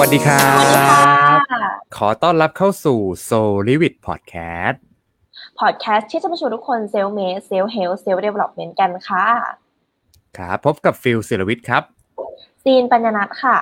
[0.00, 2.98] วัสดีครัสวัสดีค่ะบขอต้อนรับเข้าสู่
[3.28, 4.76] Soul l i v i t Podcast
[5.60, 9.26] พอดแคสต์ที่จะมาชวนทุกคนเซลเมสเซลเฮลเซลเดเวล็อปเมนต์กันค่ะ
[10.38, 11.82] ครับพบกับฟิลศิลวิทย์ครับ
[12.62, 13.58] ซีนปัญญนัทค่ะ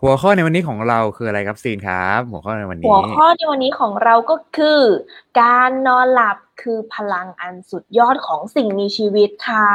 [0.00, 4.80] หัวข้อในวันนี้ของเราคืออะไรครับซีนครับ หัวข้อในวันหันี้วข้อในวันนี้ของเราก็คือ
[5.40, 9.70] การนอนหลับคือพลังอันสุดยอดของสิ่งมีชีวิตค่ะ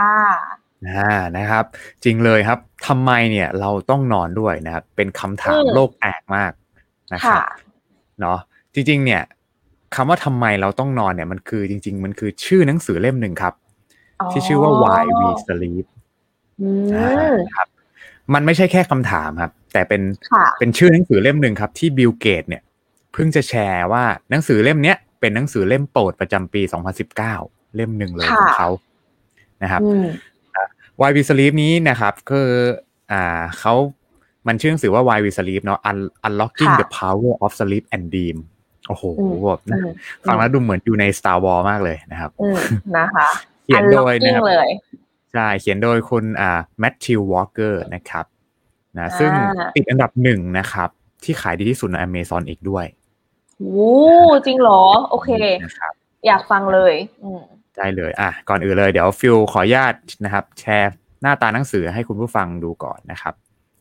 [0.90, 1.66] อ่านะครับ
[2.04, 6.52] จริงเลยครับทำไมเนี่ยเราต้องนอนด้วยนะครับ เป็นคำถามอืมโลกแอกมาก
[7.14, 7.46] นะครับค่ะ
[8.20, 8.40] เนาะ
[8.74, 9.22] จริง ๆ เนี่ย
[9.96, 13.54] คำว่าทำไมเราต้องนอนเนี่ยมันคือจริง ๆ มันคือชื่อหนังสือเล่มหนึ่งครับ
[14.32, 15.86] ที่ชื่อว่า Why We Sleep
[16.62, 17.68] อือ่ามครับ
[18.34, 22.62] มันไม่ใช่แค่คำถามครับ แต่เป็นค่ะเป็นชื่อหนังสือเล่มหนึ่งครับ ที่บิลเกตเนี่ย
[23.14, 26.62] เพิ่งจะแชร์ว่าหนังสือเล่มเนี้ยเป็นหนังสือเล่มโปรดประจำปี
[27.18, 28.70] 2019 เล่มหนึ่งเลยของเขา
[29.64, 30.08] นะครับอืม
[31.02, 32.50] Why We Sleep นี้นะครับคือ
[33.12, 33.74] อ่าเขา
[34.48, 38.38] มันชื่อหนังสือว่า Why We Sleep เนาะ Un- Unlocking ค่ะ the Power of Sleep and Dream
[38.88, 39.88] โอ้โหอืมแบบอืนะม
[40.28, 42.58] ฟังแล้วดูเหมือนอยู่ใน Star Wars มากเลยนะครับอืม
[42.98, 43.28] นะคะ
[43.64, 44.70] เขียนโดยนะ Unlocking ครับเลย
[45.34, 48.26] ใช่เขียนโดยคุณอ่าแมทธิววอลเกอร์นะครับ
[48.98, 50.90] นะซึ่งอ่าติดอันดับหนึ่งนะครับ
[51.24, 52.86] ที่ขายดีที่สุดใน Amazon อีกด้วย
[53.60, 53.90] โอ้
[54.46, 55.30] จริงเหรอ โอเค
[55.64, 55.94] นะครับ
[56.26, 56.94] อยากฟังเลย
[57.24, 57.42] อืม
[57.78, 59.94] ได้เลยอะก่อนอื่นเลยเดี๋ยวฟิลขออนุญาต
[60.26, 63.34] นะครับ แชร์หน้าตาหนังสือให้คุณผู้ฟังดูก่อนนะครับ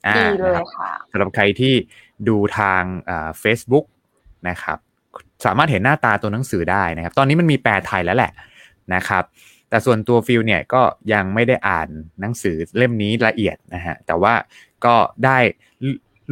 [0.06, 1.74] อ่าดีเลยนะครับค่ะสำหรับใครที่
[2.28, 3.84] ดูทางอ่า Facebook
[4.48, 4.78] นะครับ
[5.44, 8.32] สามารถเห็นหน้าตาตัวหนังสือได้นะครับ ตอนนี้มันมีแปลไทยแล้วแหละ
[8.94, 9.24] นะครับ
[9.68, 11.88] แต่ส่วนตัวฟิลเนี่ยก็ยังไม่ได้อ่าน
[12.20, 14.34] หนังสือเล่มนี้ละเอียดนะฮะแต่ว่า
[14.84, 15.38] ก็ได้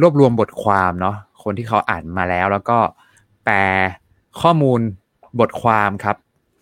[0.01, 2.79] รวบรวมบทความเนาะคนที่เขาอ่านมาแล้ว แล้วก็
[3.45, 3.57] แปล
[4.41, 4.79] ข้อมูล
[5.39, 6.17] บทความครับ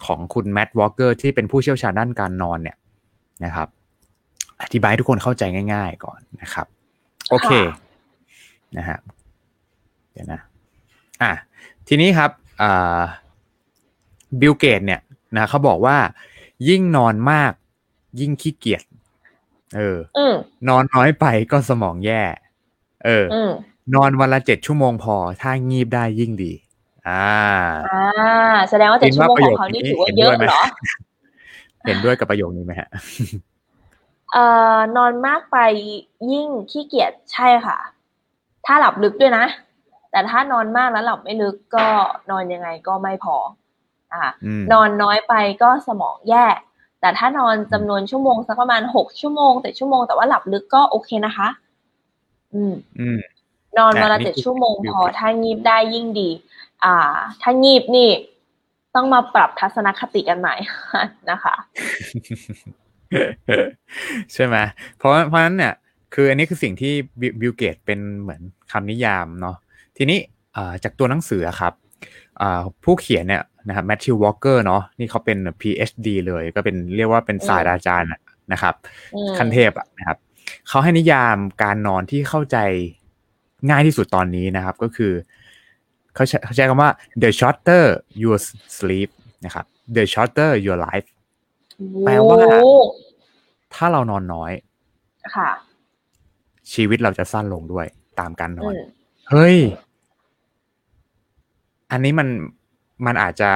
[0.06, 2.78] ของคุณแม t วอ a เกอร์ที่เป็นผู้เชี่ยวชาญด้านการนอนเนี่ย
[3.46, 3.68] นะครับ
[4.62, 6.68] อธิบายให้ทุกคนเข้าใจง่าย ๆ ก่อนนะครับ
[7.30, 7.92] โอเคค่ะ
[8.78, 9.00] นะฮะ
[10.12, 10.42] เดี๋ยวนะ
[11.22, 11.32] อะ
[11.88, 12.32] ทีนี้ครับ
[12.62, 13.00] อ่า
[14.40, 15.02] Bill Gates เนี่ย
[15.38, 15.98] นะเขาบอกว่า
[16.70, 17.52] ยิ่งนอนมาก
[18.20, 18.84] ยิ่งขี้เกียจ
[19.78, 20.36] เอออืม
[20.70, 22.24] นอนน้อยไปก็สมองแย่
[23.06, 23.52] เอออืม
[23.96, 26.54] นอนวันละเจ็ดชั่วโมงพอ ถ้างีบได้ยิ่งดี
[27.10, 27.28] อ่า
[27.90, 30.64] อ่า แสดงว่าเจ็ดคิดชั่วว่าโมงของเขาประโยคนี้นี่ถือว่าเห็นเยด้อะวยไหมเหรอ
[31.88, 32.90] เห็นด้วยกับประโยคนี้ไหมฮะ
[34.34, 34.46] เอ่
[34.76, 35.58] อนอนมากไป
[36.32, 37.78] ยิ่งขี้เกียจใช่ค่ะ
[38.66, 39.46] ถ้าหลับลึกด้วยนะ
[40.12, 41.86] แต่ถ้านอนมากแล้วหลับไม่ลึกก็
[42.32, 43.36] นอนยังไงก็ไม่พอ
[44.14, 46.46] อ่าอืมนอนน้อยไปก็สมองแย่
[47.02, 51.48] แต่ถ้านอนจำนวนชั่วโมงสักประมาณหกชั่วโมงเจ็ดชั่วโมงแต่ว่าหลับลึกก็โอเคนะคะ
[52.54, 53.20] อืม อืม
[53.78, 56.30] นอนวันละอะนี่เจ็ดคือชั่วโมงวิวพอถ้างีบได้ยิ่งดี
[56.86, 56.98] อ่า
[57.42, 58.10] ถ้างีบนี่
[58.96, 60.56] ต้องมาปรับทัศนคติกันใหม่
[61.32, 61.56] นะคะ
[64.34, 64.56] ใช่ไหม
[64.98, 65.74] เพราะเพราะฉะนั้นเนี่ย
[66.14, 69.58] คืออันนี้คือสิ่งที่บิ Bill Gates เป็นเหมือนคำนิยามเนาะ
[69.98, 70.20] ทีนี้
[70.56, 71.74] อ่าจากตัวหนังสืออะครับ
[72.42, 78.20] อ่าผู้เขียนเนี่ยนะครับแมทธิววอลเกอร์เนาะนี่เขาเป็น PhD เลยก็เป็นเรียกว่าเป็นศาสตราจารย์อะ
[78.52, 78.74] นะครับ
[79.16, 80.18] อืมขั้นเทพอะนะครับ
[80.68, 82.58] เขาให้นิยามการนอนที่เข้าใจ
[83.70, 85.14] ง่ายที่สุดตอนนี้นะครับ ก็คือ
[86.16, 86.92] เขาใช้เขาใช้คำว่า
[87.22, 87.86] the shorter
[88.22, 88.38] your
[88.78, 89.10] sleep
[89.46, 91.08] นะครับ the shorter your life
[92.06, 92.74] แปลว่าโอ้
[93.74, 94.52] ถ้าเรานอนน้อย
[95.36, 95.50] ค่ะ
[96.74, 97.86] ชีวิตเราจะสั้นลงด้วย
[98.20, 98.78] ตามการนออืนม
[99.30, 99.58] เฮ้ย
[101.92, 102.28] อันนี้มัน
[103.06, 103.52] มันอาจจะ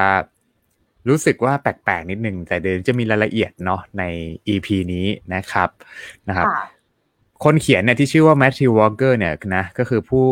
[1.09, 4.03] รู้สึกว่าแปลกๆนิดนึง แต่เดี๋ยวจะมีรายละเอียดเนาะใน
[4.47, 5.69] EP นี้นะครับ
[6.27, 6.63] นะครับค่ะ
[7.43, 10.25] คนเขียนเนี่ยที่ชื่อว่าแมทธิววอลเกอร์เนี่ยนะก็คือผู้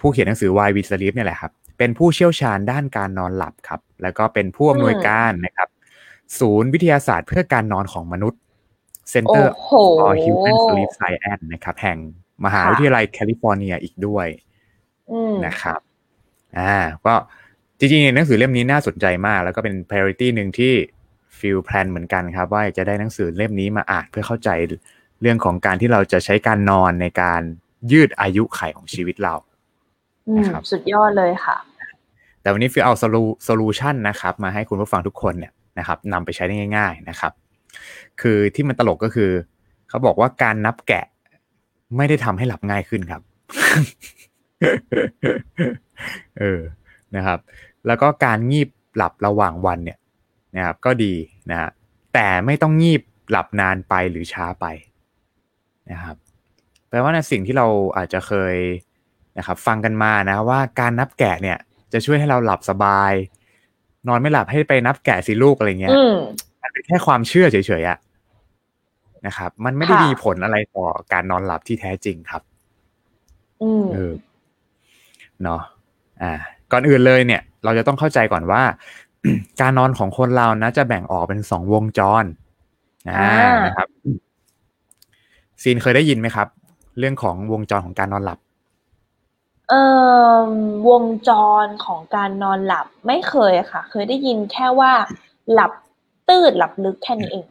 [0.00, 5.68] ผู้เขียนหนังสือ Why We Sleep เนี่ยแหละครับ เป็นผู้เชี่ยวชาญด้านการนอนหลับครับ แล้วก็เป็นผู้อำนวยการนะครับ
[6.38, 8.40] ศูนย์วิทยาศาสตร์เพื่อการนอนของมนุษย์
[9.12, 9.70] Center โอ้โห
[10.00, 11.98] for Human Sleep Science นะครับ แห่ง
[12.44, 14.26] มหาวิทยาลัยค่ะแคลิฟอร์เนียอีกด้วย
[15.10, 15.80] อืมนะครับ
[16.58, 17.14] อ่า ก็
[17.78, 20.72] จริงๆหนังสือเล่มนี้น่าสนใจมาก แล้วก็เป็น priority หนึ่งที่
[21.38, 24.50] ฟิล plan เหมือนกันครับ ว่าอยากจะได้หนังสือเล่มนี้มาอ่านเพื่อเข้าใจ
[25.20, 27.42] เรื่องของการที่เราจะใช้การนอนในการ
[27.92, 29.55] ยืดอายุขัยของชีวิตเราอืม
[30.36, 31.56] นะครับสุดยอดเลยค่ะ
[32.42, 32.92] แต่วันนี้ฟิลเอา
[33.44, 37.32] solution นะครับ มาให้คุณผู้ฟังทุกคนเนี่ยนะครับนำไปใช้ได้ง่าย ๆนะครับ
[38.20, 39.30] คือที่มันตลกก็คือ
[39.88, 41.04] เขาบอกว่าการนับแกะ
[41.96, 43.22] ไม่ได้ทำให้หลับง่ายขึ้นครับ
[46.38, 46.60] เออ
[47.16, 47.38] นะครับ
[47.86, 49.98] แล้วก็การงีบหลับระหว่างวันเนี่ย
[50.56, 51.14] นะครับ ก็ดี
[51.50, 51.70] นะฮะ
[52.14, 54.66] แต่ไม่ต้องงีบหลับนานไปหรือช้าไป
[55.92, 56.16] นะครับ
[56.88, 58.54] แปลว่าในสิ่งที่เราอาจจะเคย
[59.38, 61.58] นะครับฟังกันมานะว่าการนับแกะเนี่ย
[61.92, 63.12] จะช่วยให้เราหลับสบาย
[64.08, 66.14] นอนไม่หลับให้ไปนับแกะสิลูกอะไรเงี้ยอืม
[66.62, 67.98] มันเป็นแค่ความเชื่อเฉยๆอะ
[69.26, 72.42] นะครับ มันไม่ได้ค่ะมีผลอะไรต่อการนอนหลับที่แท้จริงครับ
[73.62, 74.12] อืมเออ
[75.42, 75.60] เนาะ
[76.22, 76.32] อ่า
[76.72, 78.62] ก่อนอื่นเลยเนี่ย เราจะต้องเข้าใจก่อนว่า
[79.60, 82.24] การนอนของคนเรานะ จะแบ่งออกเป็นสองวงจร
[83.08, 83.88] อ่าอ่านนะครับ
[85.62, 86.48] ซีนเคยได้ยินไหมครับ
[86.98, 88.38] เรื่องของวงจรของการนอนหลับ
[89.68, 89.82] เอ่
[90.40, 90.44] อ
[90.88, 91.30] วงจ
[91.64, 94.92] รของการนอนหลับไม่เคยค่ะ เคยได้ยินแค่ว่า
[95.52, 95.72] หลับ
[96.28, 97.46] ตื้นหลับลึกแค่นี้เอง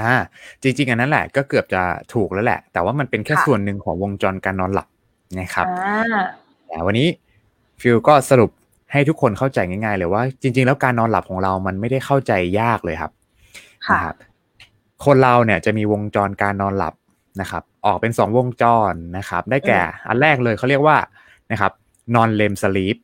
[0.00, 0.14] อ่า
[0.62, 1.82] จริงๆอันนั้นแหละก็เกือบจะ
[2.14, 4.88] ถูกแล้วแหละ แต่ว่ามันเป็นแค่ค่ะส่วนหนึ่งของวงจรการนอนหลับ
[5.38, 6.20] นะครับอ่า
[6.68, 7.08] แต่วันนี้
[7.80, 8.50] ฟิลก็สรุป
[8.92, 13.12] ให้ทุกคนเข้าใจง่ายๆเลยว่า จริง ๆ แล้วการนอนหลับของเรามันไม่ได้เข้าใจยากเลยครับ
[13.86, 14.16] ค่ะนะครับ
[15.04, 16.94] คนเราเนี่ยจะมีวงจรการนอนหลับ
[17.40, 20.96] นะครับ ออกเป็นสองวงจรนะครับ ได้แก่ อันแรกเลยเขาเรียกว่า
[21.52, 21.72] นะครับ
[22.14, 22.96] นอนเลมสลีป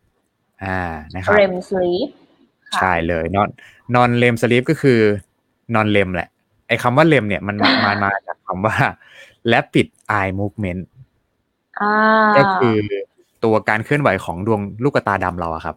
[0.64, 0.80] อ่า
[1.14, 2.08] นะครับ REM sleep
[2.70, 3.48] ค่ะใช่เลยนอน
[3.94, 5.00] นอนเลมสลีปก็คือ
[5.74, 6.28] นอนเลมแหละ
[6.68, 8.76] ไอ้คำว่าเลมเนี่ยมันมามามาจากคำว่า
[9.52, 9.86] rapid
[10.18, 10.82] eye movement
[11.80, 11.94] อ่า
[12.38, 12.74] ก็คือ
[13.44, 15.76] ตัวการเคลื่อนไหวของดวงลูกตาดำเราอะครับ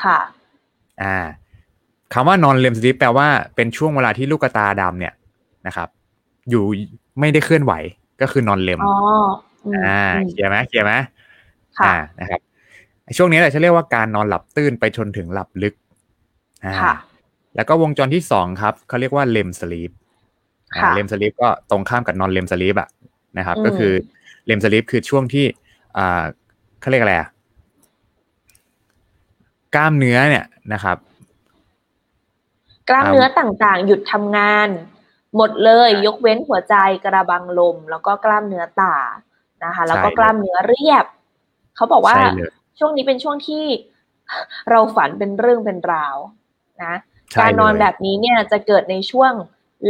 [0.00, 0.18] ค่ะ
[1.02, 1.16] อ่า
[2.14, 5.14] คำว่านอนเลมสลีปแปลว่าเป็นช่วงเวลาที่ลูกตาดำเนี่ย
[5.66, 5.88] นะครับ
[6.50, 6.64] อยู่
[7.20, 7.72] ไม่ได้เคลื่อนไหว
[8.20, 8.94] ก็คือนอนเลมอ๋อ
[9.66, 10.92] อืมอ่าอืมเคลียร์ไหมเคลียร์ไหม
[11.78, 12.40] ค่ะอ่านะครับ
[13.16, 15.74] ช่วงนี้แหละจะเรียกว่าการนอนหลับตื้นไปจนถึงหลับลึก
[16.64, 16.94] อ่าค่ะ
[17.56, 19.90] แล้วก็วงจรที่สองครับเขาเรียกว่าเลมสลีป
[20.76, 22.88] ค่ะเลมสลีปก็ตรงข้ามกับนอนเลมสลีปอะ
[23.38, 23.92] นะครับอืมก็คือ
[24.46, 25.44] เลมสลีปคือช่วงที่
[25.96, 26.22] อ่า
[26.80, 27.28] เขาเรียกอะไรอะ
[29.74, 30.96] กล้ามเนื้อเนี่ยนะครับ
[32.88, 34.68] กล้ามเนื้อต่างๆ หยุดทำงาน
[35.36, 36.74] หมดเลยยกเว้นหัวใจ
[37.04, 38.94] กระบังลม แล้วก็กล้ามเนื้อตา
[39.64, 41.04] นะคะ แล้วก็ใช่เลยกล้ามเนื้อเรียบ
[41.76, 43.64] เขาบอกว่าใช่เลยช่วงนี้เป็นช่วงที่
[44.70, 46.16] เราฝันเป็นเรื่องเป็นราว
[46.84, 46.94] นะ
[47.32, 49.32] ใช่การนอนเลยแบบนี้เนี่ยจะเกิดในช่วง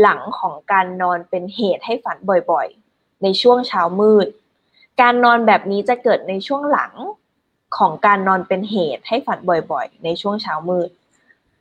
[0.00, 2.16] หลังของการนอนเป็นเหตุให้ฝัน
[2.50, 4.26] บ่อยๆ ในช่วงเช้ามืด
[5.00, 6.92] การนอนแบบนี้จะเกิดในช่วงหลัง
[7.78, 9.38] ของการนอนเป็นเหตุให้ฝัน
[9.72, 10.88] บ่อยๆ ในช่วงเช้ามืด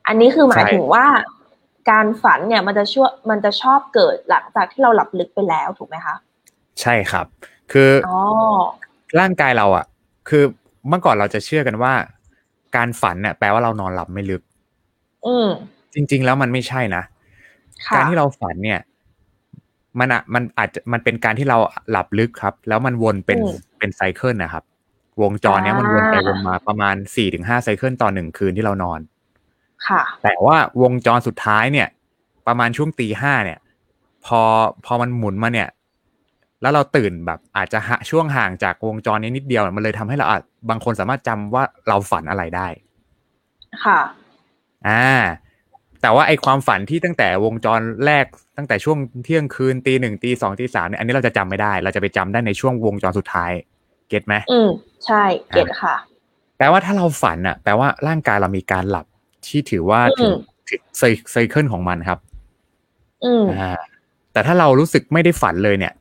[0.07, 1.05] อันนี้คือหมายถึงว่า
[1.91, 6.15] การฝันเนี่ยมันจะช่วมันจะชอบเกิดหลังจากที่เราหลับลึกไปแล้วถูกไหมคะ
[6.81, 7.25] ใช่ครับ
[7.71, 8.19] คือออ๋อ
[9.19, 9.85] ร่างกายเราอะ
[10.29, 10.43] คือ
[10.87, 11.93] เมื่อก่อนเราจะเชื่อกันว่า
[12.75, 14.41] การฝันเนี่ยแปลว่าเรานอนหลับไม่ลึก
[15.25, 15.49] อืม
[15.93, 17.03] จริง ๆ แล้วมันไม่ใช่นะ
[17.87, 18.79] ค่ะการที่เราฝันเนี่ย
[19.99, 21.57] มันอะมันอาจจะมันเป็นการที่เรา
[21.91, 24.63] หลับลึกครับ แล้วมันวนเป็นอืมเป็นไซเคิลนะครับ
[25.21, 28.99] วงจรเนี้ยมันวนไปอ่าวนมาประมาณสี่ถึงห้าไซเคิลต่อหนึ่งคืนที่เรานอน
[29.87, 31.87] ค่ะ แต่ว่าวงจรสุดท้ายเนี่ย
[32.47, 33.59] ประมาณช่วงตีห้าเนี่ย
[34.25, 34.41] พอ
[34.85, 35.67] พอมันหมุนมาเนี่ย
[36.61, 42.67] แล้วเราตื่นแบบอาจจะหะช่วงห่างจากวงจรนี้นิดเดียวมันเลยทำให้เราอาจบางคนสามารถจำว่าเราฝันอะไรได้
[43.85, 43.99] ค่ะ
[44.87, 45.19] อ่า
[46.01, 48.25] แต่ว่าไอความฝันที่ตั้งแต่วงจรแรก
[48.57, 53.51] ตั้งแต่ช่วงเที่ยงคืนตีหนึ่งตีสองตีสามเนี่ยอันนี้เราจะจำไม่ได้ เราจะไปจำได้ในช่วงวงจรสุดท้าย
[54.09, 54.69] เก็ตไหมอืม
[55.05, 55.95] ใช่เก็ตค่ะ
[56.57, 59.05] แปลว่าถ้าเราฝันอะ แปลว่าร่างกายเรามีการหลับ
[59.47, 60.33] ที่ถือว่าอืมถึง
[60.69, 62.19] ถึงไซไซเคิลของมันครับ
[63.25, 63.71] อืมอ่า
[64.33, 65.93] แต่ถ้าเรารู้สึกไม่ได้ฝันเลยเนี่ย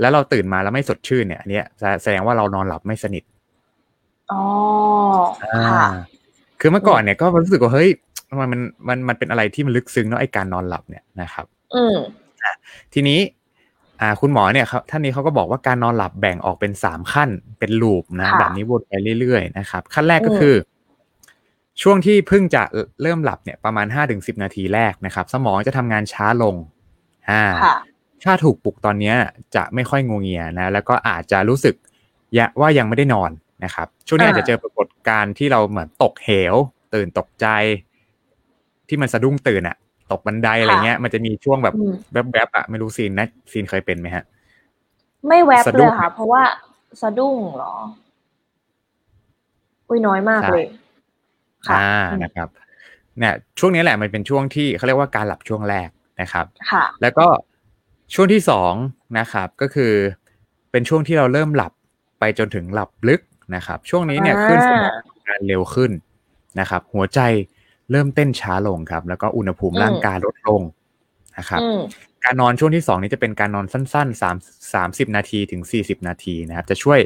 [0.00, 3.24] แล้วเราตื่นมาแล้วไม่สดชื่นเนี่ยอันเนี้ยแสแสดงว่าเรานอนหลับไม่สนิท
[4.32, 4.42] อ๋อ
[5.44, 5.86] อ่าค่ะ
[6.60, 7.90] คือเมื่อก่อนเนี่ยก็รู้สึกว่าเฮ้ย
[8.38, 11.96] มันมันมันมันเป็นอะไรที่มันลึกซึ้งเนาะไอการนอนหลับเนี่ยนะครับ อืม
[12.94, 13.20] ทีนี้
[14.00, 20.54] อ่า คุณหมอเนี่ยเขาท่านนี้เขาก็บอกว่าการนอนหลับแบ่งออกเป็นสามขั้นเป็นลูปนะค่ะแบบนี้วนไปเรื่อยๆนะครับ ขั้นแรกก็อืมคือ
[21.82, 22.62] ช่วงที่เพิ่งจะ
[23.02, 26.56] เริ่มหลับเนี่ยประมาณห้าถึงสิบนาทีแรกนะครับ สมองจะทำงานช้าลง
[27.30, 27.76] อ่าค่ะ
[28.24, 29.16] ถ้าถูกปลุกตอนเนี้ย
[29.56, 31.74] จะไม่ค่อยงวงเงียนะแล้วก็อาจจะรู้สึก
[32.38, 33.30] ยะว่ายังไม่ได้นอน
[33.64, 36.54] นะครับ ช่วงนี้อ่าอาจจะเจอปรากฏการณ์ที่เราเหมือนตกเหว
[36.94, 37.46] ตื่นตกใจ
[38.88, 39.76] ที่มันสะดุ้งตื่นอะ
[40.12, 41.94] ตกบันไดอะไรเงี้ย มันจะมีช่วงแบบอืม
[42.32, 44.24] แวบๆอะไม่รู้ซีนนะซีนเคยเป็นไหมฮะ
[45.28, 46.42] ไม่แวบสะดุ้เลงยค่ะ เพราะว่า
[47.02, 47.74] สะดุ้งเหรอ
[49.88, 50.66] อุ้ยน้อยมากใช่เลย
[51.68, 52.48] ค่ะอ่าอืมนะครับ
[53.18, 55.88] เนี่ยช่วงนี้แหละมันเป็นช่วงที่เขาเรียกว่าการหลับช่วงแรก
[56.20, 57.26] นะครับ ค่ะ แล้วก็
[58.14, 58.72] ช่วงที่สอง
[59.18, 59.92] นะครับก็คือ
[60.70, 61.72] เป็นช่วงที่เราเริ่มหลับ
[62.20, 63.20] ไปจนถึงหลับลึก
[63.54, 65.90] นะครับ ช่วงนี้เนี่ยอ่าขึ้นสมองทำงานเร็วขึ้น
[66.60, 67.20] นะครับ หัวใจ
[67.90, 70.62] เริ่มเต้นช้าลงครับ แล้วก็อุณหภูมิร่างกายลดลง
[71.38, 71.80] นะครับอืม
[72.24, 74.36] การนอนช่วงที่สองนี้จะเป็นการนอนสั้นๆสาม
[74.74, 77.00] สามสิบนาทีถึงสี่สิบนาทีนะครับ จะช่วย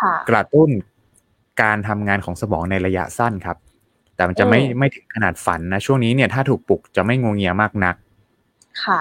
[0.00, 0.70] ค่ะกระตุ้น
[1.62, 3.56] การทำงานของสมองในระยะสั้นครับ
[4.16, 7.94] แต่มันจะไม่อืมไม่ถึงขนาดฝันนะ ช่วงนี้เนี่ยถ้าถูกปลุกจะไม่งวงเงียมากนัก
[8.84, 9.00] ค่ะ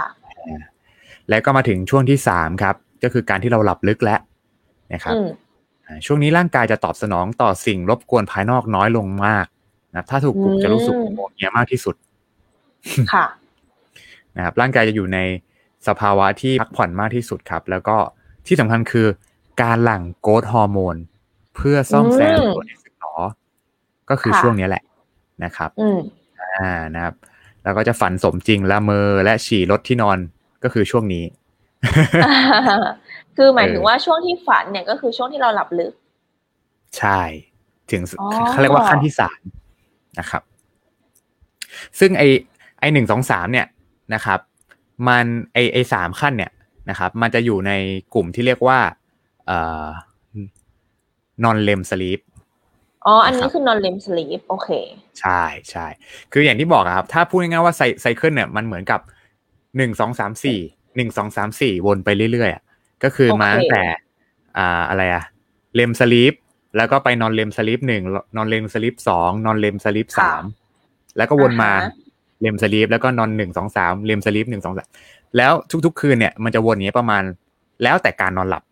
[1.29, 4.19] แล้วก็มาถึงช่วงที่สามครับ ก็คือการที่เราหลับลึกแล้ว
[4.93, 5.27] นะครับอืม
[5.85, 9.45] อ่าช่วงนี้ร่างกายจะตอบสนองต่อสิ่งรบกวนภายนอกน้อยลงมาก
[9.91, 11.95] นะครับถ้าถูกปลุกอืมจะรู้สึกงวงเงียมากที่สุด
[13.13, 13.25] ค่ะ
[14.35, 15.19] นะครับ ร่างกายจะอยู่ใน
[15.87, 17.97] สภาวะที่พักผ่อนมากที่สุดครับ แล้วก็
[18.47, 19.07] ที่สำคัญคือ
[19.61, 20.95] การหลั่งโกรทฮอร์โมน
[21.55, 23.13] เพื่อซ่อมแซมอืมตัวในสึกหนอ
[24.09, 24.83] ก็คือค่ะช่วงนี้แหละ
[25.43, 25.99] นะครับอืม
[26.41, 27.15] อ่านะครับ
[27.63, 30.17] แล้วก็จะฝันสมจริงละเมอและฉี่รถที่นอน
[30.63, 31.23] ก็คือช่วงนี้
[33.37, 35.93] คือหมายถึงเออว่าช่วงที่ฝันเนี่ยก็คือช่วงที่เราหลับลึก
[36.97, 37.21] ใช่
[37.91, 39.39] ถึงอ๋อเขาเรียกว่าขั้นที่สาม
[40.19, 40.41] นะครับ
[41.99, 42.23] ซึ่งไอ
[42.79, 43.67] ไอหนึ่งสองสามเนี่ย
[44.13, 44.39] นะครับ
[45.07, 46.51] มันไอไอสามขั้นเนี่ย
[46.89, 47.71] นะครับ มันจะอยู่ใน
[48.13, 48.79] กลุ่มที่เรียกว่า
[49.47, 49.87] เอ่อ
[51.43, 52.19] non REM sleep
[53.05, 54.69] อ๋อ อันนี้นะครับคือนอนเลมสลีปโอเค
[55.19, 55.41] ใช่
[55.71, 55.85] ใช่
[56.31, 58.99] คืออย่างที่บอกอะครับ ถ้าพูดง่ายๆว่าไซไซเคิลเนี่ย มันเหมือนกับ
[59.77, 60.59] หนึ่งสองสามสี่
[60.95, 62.63] หนึ่งสองสามสี่วนไปเรื่อยๆอะ
[63.03, 63.83] ก็คือโอเคมาตั้งแต่
[64.57, 65.23] อ่าอะไรอะ
[65.75, 66.33] เลมสลีป
[66.77, 68.03] แล้วก็ไปนอนเลมสลีปหนึ่ง
[68.37, 70.43] นอนเลมสลีปสองนอนเลมสลีปสาม
[71.17, 71.91] แล้วก็วนมาอ่าฮะ
[72.41, 74.87] เลมสลีปแล้วก็นอนหนึ่งสองสามเลมสลีปหนึ่งสองสาม
[75.37, 75.53] แล้ว
[75.85, 77.23] ทุก ๆ คืนเนี่ยมันจะวนอย่างนี้ยประมาณ
[77.83, 78.63] แล้วแต่การนอนหลับ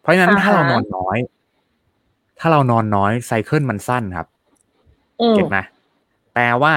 [0.00, 1.18] เพราะฉะนั้นอ่าฮะถ้าเรานอนน้อย
[2.40, 4.28] ถ้าเรานอนน้อยไซเคิลมันสั้นครับ
[5.20, 5.58] อืมเก็ตไหม
[6.34, 6.74] แปลว่า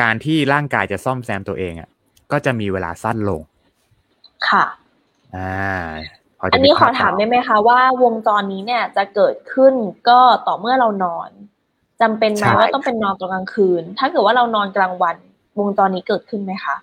[0.00, 1.88] การที่ร่างกายจะซ่อมแซมตัวเองอะ
[2.32, 3.40] ก็จะมีเวลาสั้นลง
[4.48, 4.64] ค่ะ
[5.36, 5.84] อ่า
[6.38, 9.74] พจะอันนี้กขอถามได้ไหมคะว่าวงจรนี้เนี่ยจะเกิดขึ้น
[10.08, 11.30] ก็ต่อเมื่อเรานอน
[12.00, 15.16] จำเป็นไหมว่าต้องเป็นนอนตอนกลางคืน ถ้าเกิดว่าเรานอนกลางวัน
[15.58, 16.76] วงจรนี้เกิดขึ้นไหมคะ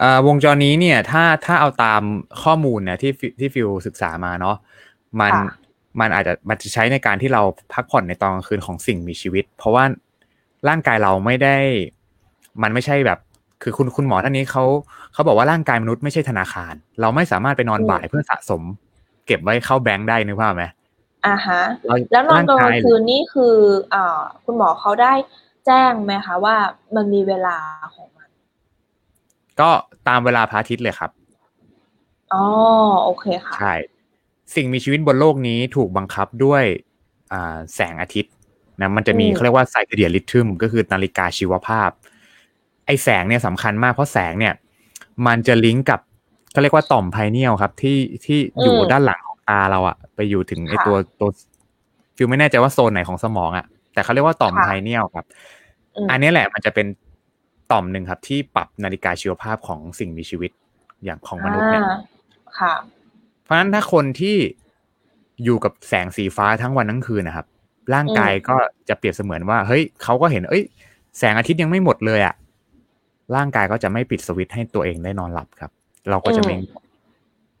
[0.00, 2.02] อ่าวงจรนี้เนี่ยถ้าถ้าเอาตาม
[2.42, 4.56] ข้อมูลเนี่ยที่ฟิที่ฟิวศึกษามาเนาะ
[5.20, 5.44] มันค่ะ
[6.00, 7.42] มันอาจจะมันจะใช้ในการที่เรา
[7.72, 9.84] พักผ่อนในตอนกลางคืนของสิ่งมีชีวิต เพราะว่า
[10.68, 11.56] ร่างกายเราไม่ได้
[12.62, 13.18] มันไม่ใช่แบบ
[13.62, 14.64] คือคุณคุณหมอท่านนี้เขา
[15.12, 18.62] เขาบอกว่าร่างกายมนุษย์ไม่ใช่ธนาคาร เราไม่สามารถไปนอนอืมบ่ายเพื่อสะสม
[19.26, 20.64] เก็บไว้เข้าแบงค์ได้นึกภาพไหม
[21.26, 23.56] อ่าฮะเราแล้วนอนตอนกลางร่คืนนี่คือ
[23.94, 25.12] อ่าคุณหมอเขาได้
[25.66, 26.56] แจ้งไหมคะว่า
[26.94, 27.56] มันมีเวลา
[27.94, 28.28] ของมัน
[29.60, 29.70] ก็
[30.08, 31.10] ตามเวลาพระอาทิตย์เลยครับ
[32.32, 32.44] อ๋อ
[33.04, 33.74] โอเคค่ะใช่
[34.54, 36.64] สิ่งมีชีวิตบนโลกนี้ถูกบังคับด้วย
[37.32, 38.32] อ่าแสงอาทิตย์
[38.80, 41.90] นะมันจะมีอืมเขาเรียกว่าไซเ d เดียลิทึมก็คือนาฬิกาชีวภาพ
[42.86, 44.54] ไอแสงเนี่ยสำคัญมากเพราะแสงเนี่ย
[45.26, 46.00] มันจะลิงก์กับ
[46.52, 51.28] เขาเรียกว่าต่อมไพเนียลครับ ที่ที่อยู่ด้านหลังของตาเราอะไปอยู่ถึงไอตัวตัว
[52.16, 55.26] ฟิลไม่แน่ใจว่าโซนไหนของสมองอะแต่เขาเรียกว่าต่อมไพเนียลครับ
[55.96, 56.86] อืมอันนี้แหละมันจะเป็น
[57.72, 60.50] ต่อมหนึ่งครับ ที่ปรับนาฬิกาชีวภาพของสิ่งมีชีวิต
[61.04, 61.98] อย่างของมนุษย์เนี่ยอ่า
[62.58, 62.74] ค่ะ
[63.44, 64.36] เพราะฉะนั้นถ้าคนที่
[65.44, 67.46] อยู่กับแสงสีฟ้าทั้งวันทั้งคืนนะครับ
[67.94, 68.56] ร่างกายก็
[68.88, 70.64] จะเปรียบเสมือนว่า เฮ้ยเขาก็เห็น เอ้ย
[71.18, 72.34] แสงอาทิตย์ยังไม่หมดเลยอะ
[73.36, 75.70] ร่างกายก็จะไม่ปิดสวิตช์ให้ตัวเองได้นอนหลับครับ
[76.10, 76.64] เราก็จะไม่อืม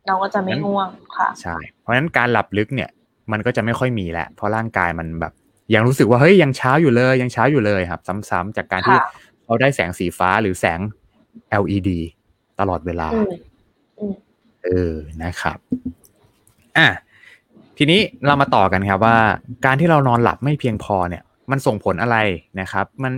[0.06, 2.90] เราก็จะไม่ง่วงค่ะใช่เพราะฉะนั้นการหลับลึกเนี่ย
[3.32, 5.32] มันก็จะไม่ค่อยมีแล้วเพราะร่างกายมันแบบ
[5.74, 8.00] ยังรู้สึกว่าเฮ้ยยังเช้าอยู่เลยยังเช้าอยู่เลยครับ
[8.30, 9.08] ซ้ำๆจากการที่ค่ะ
[9.44, 10.80] เขาได้แสงสีฟ้าหรือแสง
[11.62, 11.90] LED
[12.60, 13.30] ตลอดเวลาอืม
[13.98, 14.14] อืม
[14.64, 15.58] เออนะครับ
[16.78, 16.88] อะ
[17.78, 19.16] ทีนี้เรามาต่อกันครับว่า
[19.66, 22.16] การที่เรานอนหลับไม่เพียงพอเนี่ย มันส่งผลอะไร
[22.60, 23.12] นะครับ มัน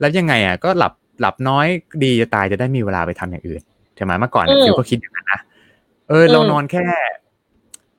[0.00, 1.66] แล้วยังไงอะก็หลับ หลับน้อย
[2.04, 3.62] ดีจะตายจะได้มีเวลาไปทำอย่างอื่น
[3.96, 5.40] ใช่ไหมเมื่อก่อนเนี่ยอืมฟิวก็คิดอย่างนั้นนะ
[6.08, 6.84] เออเราอืมนอนแค่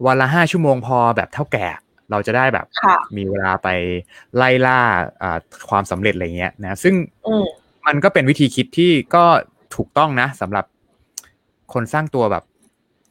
[0.05, 1.67] วันละห้าชั่วโมงพอแบบเท่าแก่
[2.11, 3.67] เราจะได้แบบค่ะมีเวลาไป
[4.35, 4.79] ไล่ล่า
[5.21, 5.37] อ่า
[5.69, 6.95] ความสำเร็จอะไรเงี้ยนะซึ่ง
[7.27, 7.45] อืม
[7.87, 9.23] มันก็เป็นวิธีคิดที่ก็
[9.75, 10.65] ถูกต้องนะสำหรับ
[11.73, 12.43] คนสร้างตัวแบบ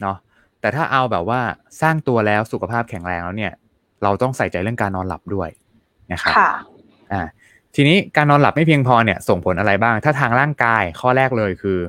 [0.01, 0.17] เนาะ
[0.61, 1.41] แต่ถ้าเอาแบบว่า
[1.81, 3.53] สร้างตัวแล้วสุขภาพแข็งแรงแล้วเนี่ย
[4.03, 5.49] เราต้องใส่ใจเรื่องการนอนหลับด้วย
[6.13, 6.51] นะครับค่ะ
[7.11, 7.21] อ่า
[7.75, 11.79] ทีนี้การนอนหลับไม่เพียงพอเนี่ยส่งผลอะไรบ้าง ถ้าทางร่างกายข้อแรกเลยคือ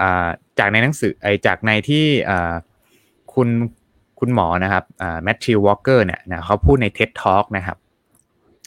[0.00, 0.28] อ่า
[0.58, 2.52] จากในหนังสือไอจากในที่อ่า
[3.34, 3.48] คุณ
[4.18, 7.76] คุณหมอนะครับอ่าแมทธิววอลเกอร์เนี่ยนะเขาพูดใน TED Talk นะครับ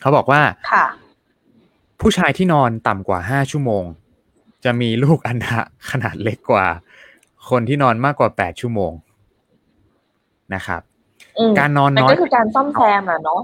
[0.02, 0.86] เขาบอกว่าค่ะ
[2.02, 3.84] ผู้ชายที่นอนต่ำกว่าห้าชั่วโมง
[4.64, 5.60] จะมีลูกอัณฑะ
[5.92, 6.68] ขนาดเล็กกว่า
[7.50, 8.94] คนที่นอนมากกว่าแปดชั่วโมง
[10.56, 10.82] นะครับ
[11.38, 13.42] อืมการนอนมันน้อยก็คือการซ่อมแซมอะเนาะ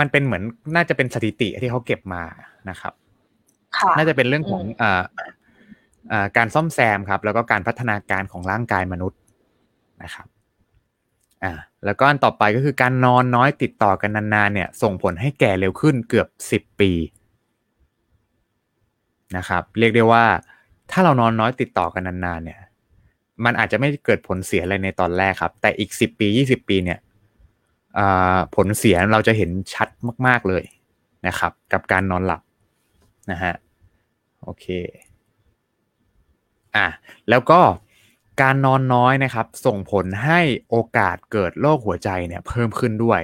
[0.00, 0.42] มันเป็นเหมือน
[0.76, 2.22] น่าจะเป็นสถิติที่เขาเก็บมา
[2.70, 2.92] นะครับ
[3.76, 5.02] ค่ะน่าจะเป็นเรื่องของอืมอ่า
[6.12, 9.18] อ่าการซ่อมแซมครับ แล้วก็การพัฒนาการของร่างกายมนุษย์
[10.02, 10.26] นะครับ
[11.44, 11.52] อ่า
[11.84, 16.92] แล้วก็อันต่อไปก็คือการนอนน้อยติดต่อกันนานๆเนี่ย ส่งผลให้แก่เร็วขึ้นเกือบสิบปี
[19.36, 20.24] นะครับ เรียกได้ว่า
[20.90, 22.60] ถ้าเรานอนน้อยติดต่อกันนานๆเนี่ย
[23.44, 27.10] มันอาจจะไม่เกิดผลเสียอะไรในตอนแรกครับ แต่อีกสิบปียี่สิบปีเนี่ยอ่า
[28.54, 29.88] ผลเสียเราจะเห็นชัด
[30.26, 30.64] มาก ๆเลย
[31.26, 32.42] นะครับ กับการนอนหลับ
[33.30, 33.54] นะฮะ
[34.42, 34.66] โอเค
[36.76, 36.86] อะ
[37.30, 37.60] แล้วก็
[38.42, 43.20] การนอนน้อยนะครับ ส่งผลให้โอกาสเกิดโรคหัวใจเนี่ยเพิ่มขึ้นด้วย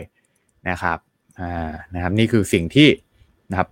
[0.71, 0.99] นะครับ
[1.41, 2.89] อ่านะครับนี่คือสิ่งที่
[3.51, 3.69] นะครับ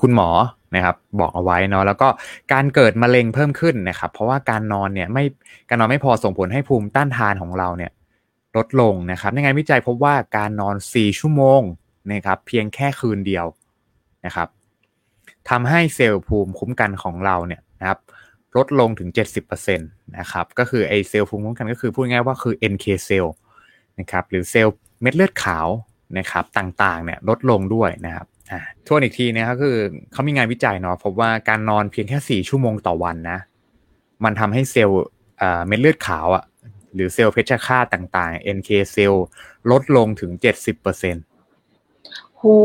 [0.00, 0.28] คุณหมอ
[0.74, 2.08] นะครับบอกเอาไว้เนาะแล้วก็
[2.52, 5.24] การเกิดมะเร็งเพิ่มขึ้นนะครับ เพราะว่าการนอนเนี่ยไม่
[5.68, 7.92] การนอนไม่พอส่งผลให้ภูมิต้านทานของเราเนี่ย
[8.56, 11.62] ลดลงนะครับในงานวิจัยพบว่าการนอน 4 ชั่วโมง
[12.12, 13.46] นะครับเพียงแค่คืนเดียว
[14.26, 14.48] นะครับ
[15.50, 17.98] ทำให้เซลล์ภูมิคุ้มกันของเราเนี่ยนะครับ
[18.56, 19.08] ลดลงถึง
[19.44, 23.34] 70%นะครับก็คือไอเซลล์ภูมิคุ้มกันก็คือพูดง่ายว่าคือ NK เซลล์
[23.98, 25.68] นะครับหรือเซลล์เม็ดเลือดขาว
[26.18, 29.76] นะครับต่างๆเนี่ยลดลงด้วยนะครับอ่าทวนอีกทีนะครับคือ
[30.12, 33.38] เขามีงานวิจัยเนาะพบว่าการนอนเพียงแค่ 4 ชั่วโมงต่อวันนะ
[34.24, 34.98] มันทำให้เซลล์
[35.66, 36.44] เม็ดเลือดขาวอะ
[36.94, 39.24] หรือเซลล์เพชฌฆาตต่างๆ NK เซลล์
[39.70, 40.30] ลดลงถึง
[41.16, 42.56] 70%หู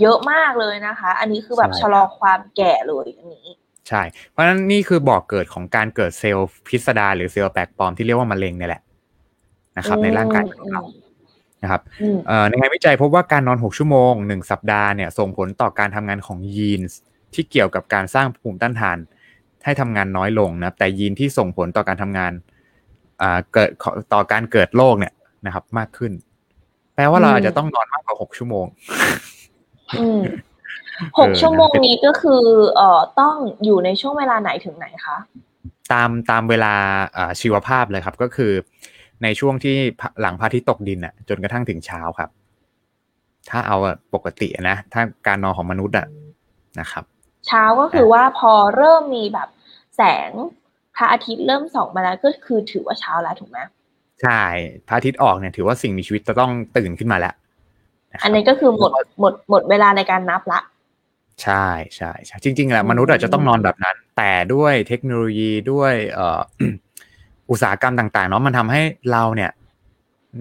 [0.00, 3.46] เยอะมากเลยนะคะ อันนี้คือแบบใช่ชะลอความแก่เลยอันนี้
[3.88, 8.82] ใช่ เพราะฉะนั้นนี่คือบอกเกิดของการเกิดเซลล์พิสดารหรือเซลล์แปลกปลอมที่เรียกว่ามะเร็งเนี่ยแหละ
[9.78, 10.82] นะครับอืมในร่างกายของเรา
[11.62, 16.98] นะครับอืมเอ่อในงานวิจัยพบว่าการนอน 6 ชั่วโมง 1 สัปดาห์เนี่ยส่งผลต่อการทำงานของยีนส์
[17.34, 18.98] ที่เกี่ยวกับการสร้างภูมิต้านทาน
[19.64, 22.47] ให้ทำงานน้อยลงนะแต่ยีนที่ส่งผลต่อการทำงานอ่า
[23.52, 23.70] เกิด
[24.12, 25.14] ต่อการเกิดโรคเนี่ย
[25.46, 26.12] นะครับ มากขึ้น
[26.94, 28.66] แปลว่าเราอืมอาจจะต้องนอนมากกว่า6ชั่วโมง
[30.00, 30.22] อืม
[31.18, 32.42] หกเออชั่วโมงนี้ก็คือ
[32.76, 33.34] เอ่อต้อง
[33.64, 35.16] อยู่ในช่วงเวลาไหนถึงไหนคะ
[35.92, 36.74] ตามตามเวลา
[37.16, 38.52] อ่าชีวภาพเลยครับ ก็คือ
[39.22, 42.30] ในช่วงที่พระหลังพระอาทิตย์ตกดินอะ จนกระทั่งถึงเช้าครับ
[43.50, 46.06] ถ้าเอาอะปกตินะ ถ้าการนอนของมนุษย์อะ
[46.80, 47.04] นะครับ
[47.46, 49.48] เช้าก็คือว่าพอเริ่มมีแบบ
[49.96, 50.30] แสง
[50.98, 53.58] พระอาทิตย์เริ่มส่องมาแล้วก็คือถือว่าเช้าแล้วถูกไหม
[54.22, 54.42] ใช่
[54.86, 60.60] พระอาทิตย์ออกเนี่ยถือว่าสิ่งมีชีวิตจะต้องตื่นขึ้นมาแล้วะครับอันนี้ก็คือหมดหมดหมดเวลาในการนับละ
[61.42, 66.40] ใช่ใช่ใช่จริงๆแหละอืมมนุษย์อาจจะต้องนอนแบบนั้น แต่ด้วยเทคโนโลยีด้วยเอ่อ
[67.50, 69.50] อุตสาหกรรมต่างๆเนาะมันทำให้เราเนี่ย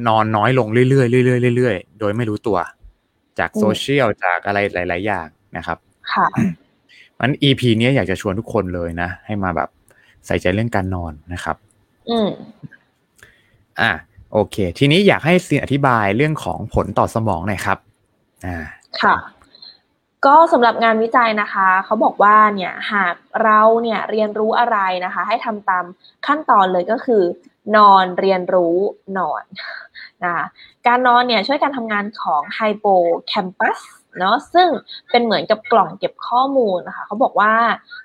[0.08, 1.02] นอนน้อยลงเรื่อยๆเรื่
[1.50, 2.58] อยๆเรื่อยๆโดยไม่รู้ตัว
[3.40, 5.78] จากโซเชียลจากอะไรหลาย ๆ อย่างนะครับ
[6.14, 6.28] ค่ะ
[7.20, 9.70] มัน EP เนี้ยอยากจะชวนทุกคนเลยนะ ให้มาแบบ
[10.28, 11.56] ใส่ใจเรื่องการนอนนะครับ
[12.10, 12.30] อืม
[13.82, 13.92] อะ
[14.34, 17.78] โอเค ทีนี้อยากให้ซีนอธิบายเรื่องของผลต่อสมองหน่อยครับ
[18.46, 18.58] อ่า
[19.02, 19.16] ค่ะ
[20.26, 25.86] ก็สำหรับงานวิจัยนะคะ เขาบอกว่าเนี่ยหากเราเนี่ยเรียนรู้อะไรนะคะ ให้ทำตาม
[26.28, 27.24] ขั้นตอนเลยก็คือ
[27.76, 28.78] นอนเรียนรู้
[29.18, 29.44] นอน
[30.24, 30.46] นะคะ
[30.88, 32.86] การนอนเนี่ยช่วยการทำงานของไฮโป
[33.28, 33.80] แคมปัส
[34.20, 34.68] เนาะซึ่ง
[35.12, 37.54] เป็นเหมือนกับกล่องเก็บข้อมูลนะคะเขาบอกว่า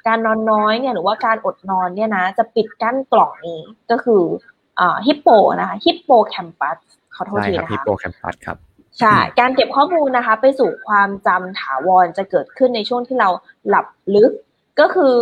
[0.07, 4.23] การนอนน้อยเนี่ยหรือว่าการอดนอนเนี่ยนะจะปิดกั้นกล่องนี้ก็คือ
[4.81, 5.29] อ่าฮิปโป
[5.61, 6.77] นะคะฮิปโปแคมปัส
[7.15, 8.57] ขอโทษใช่ทีครับนะฮิปคะโปแคมปัสครับ
[9.01, 13.29] ใช่การเก็บข้อมูลนะคะไปสู่ความจำถาวรจะเกิดขึ้นในช่วงที่เรา
[13.69, 14.33] หลับลึก
[14.81, 15.17] ก็คือ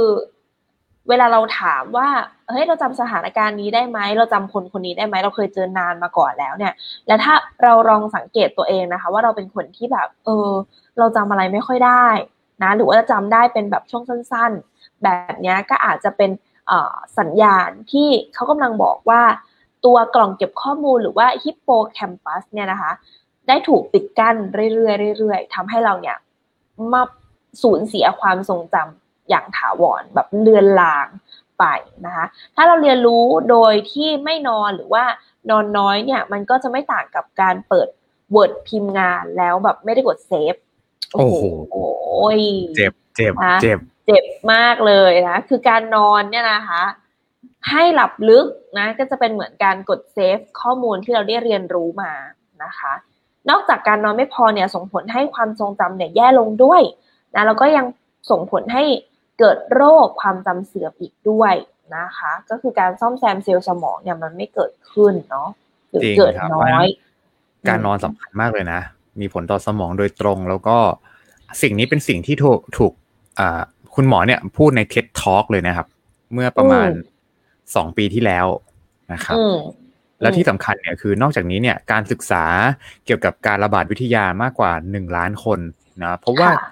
[1.10, 2.08] เวลาเราถามว่า
[2.48, 6.72] เฮ้ยเราจำสถานการณ์นี้ได้ไหมเราจำคนคนนี้ได้ไหมเราเคยเจอนานมาก่อนแล้วเนี่ย
[7.06, 10.50] และถ้าเราลองสังเกตตัวเองนะคะ ว่าเราเป็นคนที่แบบ เออ
[10.98, 12.06] เราจำอะไรไม่ค่อยได้
[12.62, 16.30] นะ หรือว่าจำได้เป็นแบบช่วงสั้น ๆ แบบนี้ก็อาจจะเป็น
[17.18, 19.22] สัญญาณที่เขากำลังบอกว่า
[19.84, 22.90] ตัวกล่องเก็บข้อมูลหรือว่าฮิปโปแคมปัสเนี่ยนะคะ
[23.48, 24.36] ได้ถูกปิดกั้น
[24.74, 26.16] เรื่อยๆเรื่อยๆทำให้เราเนี่ย
[26.92, 27.02] มา
[27.62, 31.06] สูญเสียความทรงจำ อย่างถาวรแบบเลือนลาง
[31.58, 31.64] ไป
[32.06, 35.04] นะคะถ้าเราเรียนรู้โดยที่ไม่นอนหรือว่า
[35.50, 37.88] นอนน้อยเนี่ยมันก็จะไม่ต่างกับการเปิด
[38.34, 40.54] Word พิมพ์งานแล้วแบบไม่ได้กดเซฟ
[41.12, 41.76] โอ้โหโอ
[42.26, 42.42] เฮ้ย
[42.76, 46.82] เจ็บเจ็บนะเจ็บเจ็บมากเลยนะคือการนอนเนี่ยนะคะ
[47.70, 48.46] ให้หลับลึก
[48.78, 52.12] นะก็จะเป็นเหมือนการกด save ข้อมูลที่เราได้เรียนรู้มา
[52.64, 52.92] นะคะ
[53.50, 56.82] นอกจากการนอนไม่พอเนี่ยส่งผลให้ความทรงจำเนี่ยแย่ลงด้วย
[57.34, 57.86] นะแล้วก็ยัง
[58.30, 58.84] ส่งผลให้
[59.40, 61.54] เกิดโรคความจำเสื่อมอีกด้วย
[61.96, 65.48] นะคะ ก็คือการซ่อมแซมเซลล์สมองเนี่ยมันไม่เกิดขึ้นเนาะ
[65.90, 66.86] หรือเกิดน้อยจริงครับ
[67.68, 68.80] การนอนสำคัญมากเลยนะ
[69.20, 70.76] มีผลต่อสมองโดยตรงแล้วก็
[71.62, 72.92] สิ่งนี้เป็นสิ่งที่ถูกถูก
[73.40, 73.60] อ่า
[73.94, 75.86] คุณหมอเนี่ยพูดใน TED Talk เลยนะครับ
[76.32, 77.18] เมื่อประมาณอืม
[77.76, 78.46] สองปีที่แล้ว
[79.12, 79.56] นะครับอืม
[80.20, 82.44] แล้วที่สำคัญเนี่ยคือนอกจากนี้เนี่ยการศึกษา
[83.04, 85.58] เกี่ยวกับการระบาดวิทยามากกว่าหนึ่งล้านคน
[86.02, 86.68] นะเพราะว่าค่ะ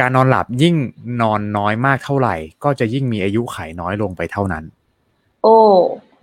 [0.00, 0.74] การนอนหลับยิ่ง
[1.22, 4.64] นอนน้อยมากเท่าไหร่ ก็จะยิ่งมีอายุขัยน้อยลงไปเท่านั้น
[5.42, 5.56] โอ้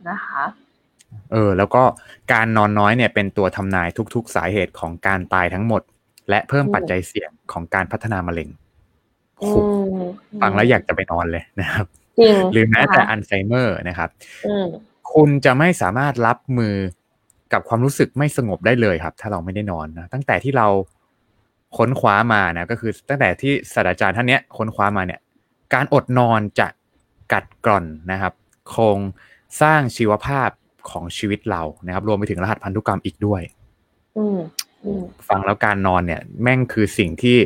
[0.09, 0.43] นะคะ
[1.31, 1.83] เออแล้วก็
[2.33, 5.81] การนอนน้อยเนี่ยเป็นตัวทำนายทุก ๆ สาเหตุของการตายทั้งหมด
[6.29, 8.49] และเพิ่มอืมปัจจัยเสี่ยงของการพัฒนามะเร็ง
[9.37, 9.55] โอ้อืโห
[10.01, 10.03] ม
[10.41, 11.85] ฟังแล้วอยากจะไปนอนเลยนะครับ
[12.19, 14.09] จริงหรือแม้แต่นะคะอัลไซเมอร์นะครับ
[14.47, 14.67] อืม
[15.13, 16.75] คุณจะไม่สามารถรับมือ
[17.53, 20.67] กับความรู้สึกไม่สงบได้เลยครับ ถ้าเราไม่ได้นอนนะตั้งแต่ที่เรา
[21.77, 25.19] ค้นคว้ามานะก็คือตั้งแต่ที่ศาสตราจารย์ท่านเนี้ยค้นคว้ามาเนี่ย
[25.73, 26.67] การอดนอนจะ
[27.33, 28.33] กัดกร่อนนะครับ
[28.69, 28.99] โครง
[29.61, 30.49] สร้างชีวภาพ
[30.89, 33.41] ของชีวิตเรานะครับ รวมไปถึงรหัสพันธุกรรมอีกด้วย
[34.17, 34.39] อืม
[34.85, 37.37] อืมฟังแล้วการนอนเนี่ย แม่งคือสิ่งที่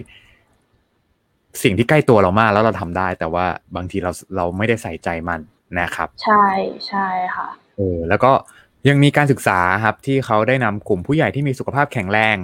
[1.64, 5.40] สิ่งที่ใกล้ตัวเรามากแล้วเราทำได้ แต่ว่าบางทีเราเราไม่ได้ใส่ใจมัน
[5.80, 6.46] นะครับ ใช่
[6.88, 8.32] ใช่ค่ะเออแล้วก็
[8.90, 12.38] ยังมีการศึกษาครับที่เขาได้นำกลุ่มผู้ใหญ่ที่มีสุขภาพแข็งแรง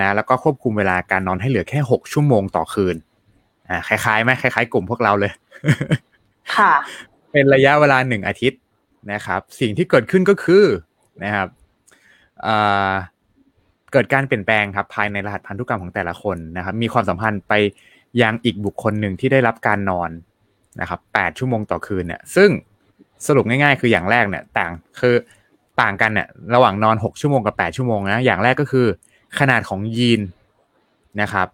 [0.00, 2.96] นะแล้วก็ควบคุมเวลาการนอนให้เหลือแค่หกชั่วโมงต่อคืน
[3.68, 5.32] อ่าคล้ายๆไหมคล้ายๆ กลุ่มพวกเราเลย
[6.56, 6.72] ค่ะ
[7.32, 8.60] เป็นระยะเวลาหนึ่งอาทิตย์
[9.12, 10.64] นะครับ สิ่งที่เกิดขึ้นก็คือ
[11.24, 11.48] นะครับ
[13.92, 17.52] เกิดการเปลี่ยนแปลงครับภายในรหัสพันธุกรรมของแต่ละคนนะครับ มีความสัมพันธ์ไป
[18.22, 20.10] ยังอีกบุคคลหนึ่งที่ได้รับการนอน
[20.80, 22.50] นะครับแปดชั่วโมงต่อคืนเนี่ย ซึ่ง
[23.26, 25.14] สรุปง่ายๆ คืออย่างแรกเนี่ย ต่างคือ
[25.80, 28.86] ต่างกันเนี่ยระหว่างนอนหกชั่วโมงกับแปดชั่วโมงนะอย่างแรกก็คือ
[29.38, 30.20] ขนาดของยีน
[31.20, 31.48] นะครับ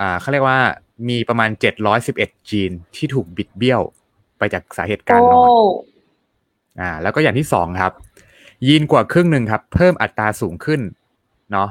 [0.00, 0.60] อ่าเขาเรียกว่า
[1.08, 3.80] มีประมาณเจ็ดร้อยสิบเอ็ดจีนที่ถูกบิดเบี้ยว
[4.38, 5.48] ไปจากสาเหตุการนอน
[6.80, 7.92] อ่า แล้วก็อย่างที่สองครับ
[8.66, 10.80] ยีนกว่าครึ่งหนึ่งครับ เพิ่มอัตราสูงขึ้น
[11.52, 11.68] เนาะ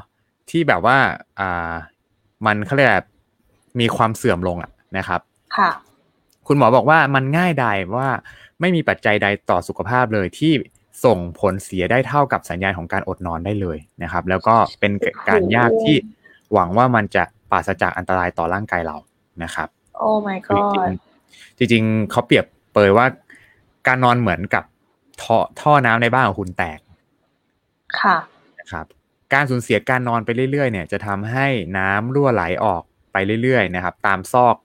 [0.49, 0.97] ที่แบบว่า
[1.39, 1.71] อ่า
[2.45, 2.91] มันเขาเรียก
[3.79, 5.21] มีความเสื่อมลงอะนะครับ
[5.57, 5.69] ค่ะ
[6.47, 8.09] คุณหมอบอกว่ามันง่ายดายว่า
[8.59, 10.53] ไม่มีปัจจัยใดต่อสุขภาพเลยที่
[11.03, 14.91] ส่งผลเสียได้เท่ากับสัญญาณของการอดนอนได้เลยนะครับ แล้วก็เป็น
[15.29, 15.95] การยากที่
[16.53, 18.97] หวังว่ามันจะปราศจากอันตรายต่อร่างกายเรา
[19.43, 20.91] นะครับ โอ้ my god
[21.57, 23.05] จริงๆเขาเปรียบเปยว่า
[23.87, 24.63] การนอนเหมือนกับ
[25.21, 26.79] ท่อท่อน้ำในบ้านของคุณแตก
[27.99, 28.17] ค่ะ
[28.59, 28.85] นะครับ
[29.33, 34.55] การสูญเสียการนอนไปเรื่อยๆ เนี่ยจะทำให้น้ำรั่วไหลออกไปเรื่อยๆ นะครับ ตามซอก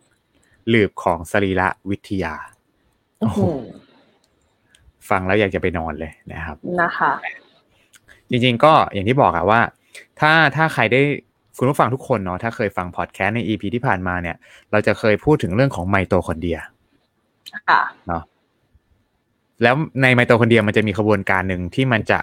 [0.68, 2.34] หลืบของสรีระวิทยา
[5.10, 7.12] ฟังแล้วอยากจะไปนอนเลยนะครับนะคะ
[8.30, 9.60] จริงๆก็อย่างที่บอกอะว่า
[10.20, 11.00] ถ้าถ้าใครได้
[11.58, 14.36] คุณผู้ฟังทุกคนเนาะถ้าเคยฟังพอดแคสต์ใน EP ที่ผ่านมาเนี่ย
[14.70, 16.58] เราจะเคยพูดถึงเรื่องของไมโตคอนเดรีย
[17.68, 18.22] ค่ะเนาะ
[19.62, 22.18] แล้วในไมโตคอนเดรียมันจะมีขบวนการหนึ่งที่มันจะ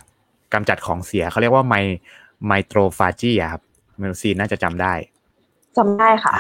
[0.54, 1.76] กำจัดของเสียเขาเรียกว่าไม
[2.48, 3.62] mitophagy ครับ
[4.00, 4.93] เมลซีน่าจะจำได้
[5.78, 6.34] จำได้ค่ะ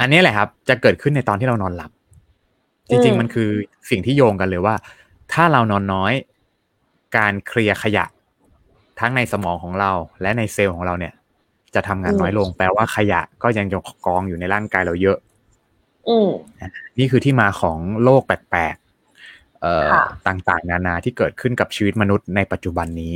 [0.00, 1.90] อันนี้แหละครับ จะเกิดขึ้นในตอนที่เรานอนหลับ
[2.88, 3.50] จริง ๆ มันคือ
[3.90, 4.74] สิ่งที่โยงกันเลยว่า
[5.32, 6.12] ถ้าเรานอนน้อย
[7.16, 8.04] การเคลียร์ขยะ
[9.00, 9.90] ทั้งในสมองของเรา
[10.22, 11.14] และในเซลล์ของเราเนี่ย
[11.74, 15.18] จะทำงานน้อยลง แปลว่าขยะก็ยังจะกองอยู่ในร่างกายเราเยอะ
[16.08, 16.30] อืม
[16.98, 19.88] นี่คือที่มาของโรคแปลกๆเอ่อ
[20.26, 23.14] ต่างๆ นานาที่เกิดขึ้นกับชีวิตมนุษย์ในปัจจุบันนี้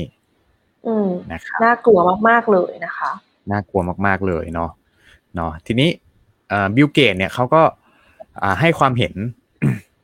[0.87, 1.99] อืมนะครับน่ากลัว
[2.29, 3.11] มากๆเลยนะคะ
[3.51, 4.71] น่ากลัวมากๆเลยเนาะ
[5.35, 5.91] เนาะทีนี้
[6.77, 7.63] Bill Gates เนี่ยเขาก็
[8.61, 9.15] ให้ความเห็น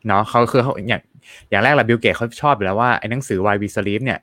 [0.07, 1.03] เนาะเขาคือเขาอย่าง
[1.51, 4.21] อย่างแรกแหละ Bill Gates เขาชอบอยู่แล้วว่าไอ้หนังสือ Why We Sleep เนี่ย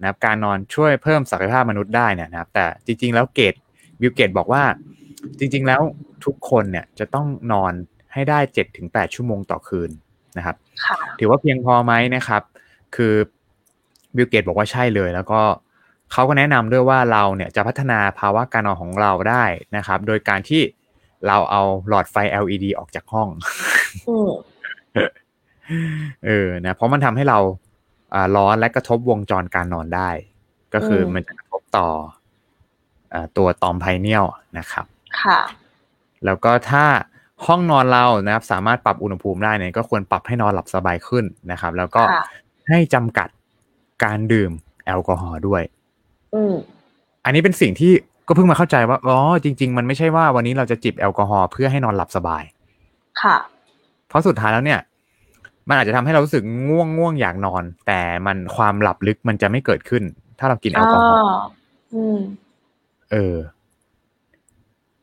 [0.00, 3.54] นะครับการนอนช่วยเพิ่มศักยภาพมนุษย์ได้เนี่ยนะครับ แต่จริง ๆ แล้ว Gates
[4.00, 4.62] Bill Gates บอกว่า
[5.38, 5.80] จริง ๆ แล้ว
[6.24, 7.72] ทุกคนเนี่ยจะต้องนอน
[8.12, 9.90] ให้ได้เจ็ดถึงแปดชั่วโมงต่อคืน
[10.36, 10.56] นะครับ
[11.18, 12.42] ถือว่าเพียงพอไหมนะครับ
[12.96, 13.14] คือ
[14.16, 15.40] Bill Gates บอกว่าใช่เลย แล้วก็
[16.12, 19.44] เขาก็แนะนำด้วยว่าเราเนี่ยจะพัฒนาภาวะการนอนของเราได้
[19.76, 20.62] นะครับ โดยการที่
[21.26, 23.28] เราเอาหลอดไฟ LED ออกจากห้อง
[26.26, 27.38] เออนะเพราะมันทำให้เรา
[28.14, 30.10] อ่าร้อนและกระทบวงจรการนอนได้
[30.74, 31.88] ก็คือมันจะกระทบต่อ
[33.14, 34.24] อตัวตอมไพเนียล
[34.58, 34.86] นะครับ
[35.22, 35.38] ค่ะ
[36.24, 36.84] แล้วก็ถ้า
[37.46, 42.02] ห้องนอนเรานะครับ สามารถปรับอุณหภูมิได้เนี่ยก็ควรปรับให้นอนหลับสบายขึ้นนะครับ แล้วก็
[42.68, 43.28] ให้จำกัด
[44.04, 44.52] การดื่ม
[44.86, 45.62] แอลกอฮอล์ด้วย
[46.34, 46.54] อืม
[47.24, 47.92] อันนี้เป็นสิ่งที่
[48.28, 52.42] ก็เพิ่งมาเข้าใจว่าอ๋อจริง ๆ มันไม่ใช่ว่าวันนี้เราจะจิบแอลกอฮอล์เพื่อให้นอนหลับสบาย
[53.22, 53.36] ค่ะ
[54.08, 54.80] เพราะสุดท้ายแล้วเนี่ย
[55.68, 60.02] มันอาจจะทำให้เรารู้สึกง่วงง่วงอยากนอน แต่มันความหลับลึกมันจะไม่เกิดขึ้น
[60.38, 61.26] ถ้าเรากินแอลกอฮอล์
[63.12, 63.36] เออ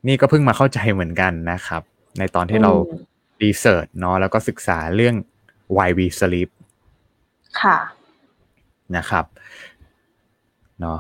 [0.08, 1.82] นี่ก็เพิ่งมาเข้าใจเหมือนกันนะครับ
[2.20, 2.72] ในตอนที่เรา
[3.44, 5.16] research เนาะแล้วก็ศึกษาเรื่อง
[5.76, 6.50] why we sleep
[7.62, 7.78] ค่ะ
[8.96, 9.26] นะครับ
[10.80, 11.00] เนาะ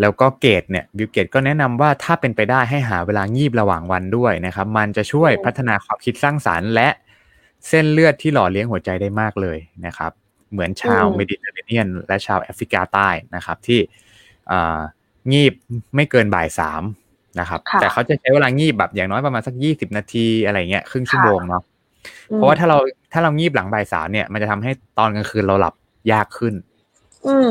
[0.00, 6.88] แล้วก็เกตส์เนี่ยบิลเกตส์ก็แนะนำว่าถ้าเป็นไปได้ให้หาเวลางีบระหว่างวันด้วยนะครับ มันจะช่วยพัฒนาความคิดสร้างสรรค์และ
[7.68, 10.12] เส้นเลือดที่หล่อเลี้ยงหัวใจได้มากเลยนะครับ
[10.52, 13.80] เหมือนชาวเมดิเตอร์เรเนียน และชาวแอฟริกาใต้นะครับ ที่
[15.32, 15.52] งีบ
[15.94, 16.82] ไม่เกินบ่ายสาม
[17.40, 21.62] นะครับ แต่เขาจะใช้เวลางีบแบบอย่างน้อยประมาณสักยี่สิบนาทีอะไรเงี้ยครึ่งชั่วโมงเนาะ
[22.34, 22.78] เพราะว่าถ้าเรา
[23.12, 25.74] ถ้าเรางีบหลังบ่ายสามเนี่ย มันจะทำให้ตอนกลางคืนเราหลับ
[26.12, 26.54] ยากขึ้น
[27.26, 27.50] อืม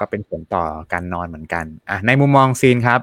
[0.00, 3.00] ก็เป็นผลต่อการนอนเหมือนกันอะในมุมมองซีนครับ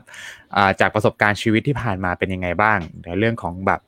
[0.80, 3.82] จากประสบการณ์ชีวิตที่ผ่านมาเป็นยังไงบ้าง ในเรื่องของแบบ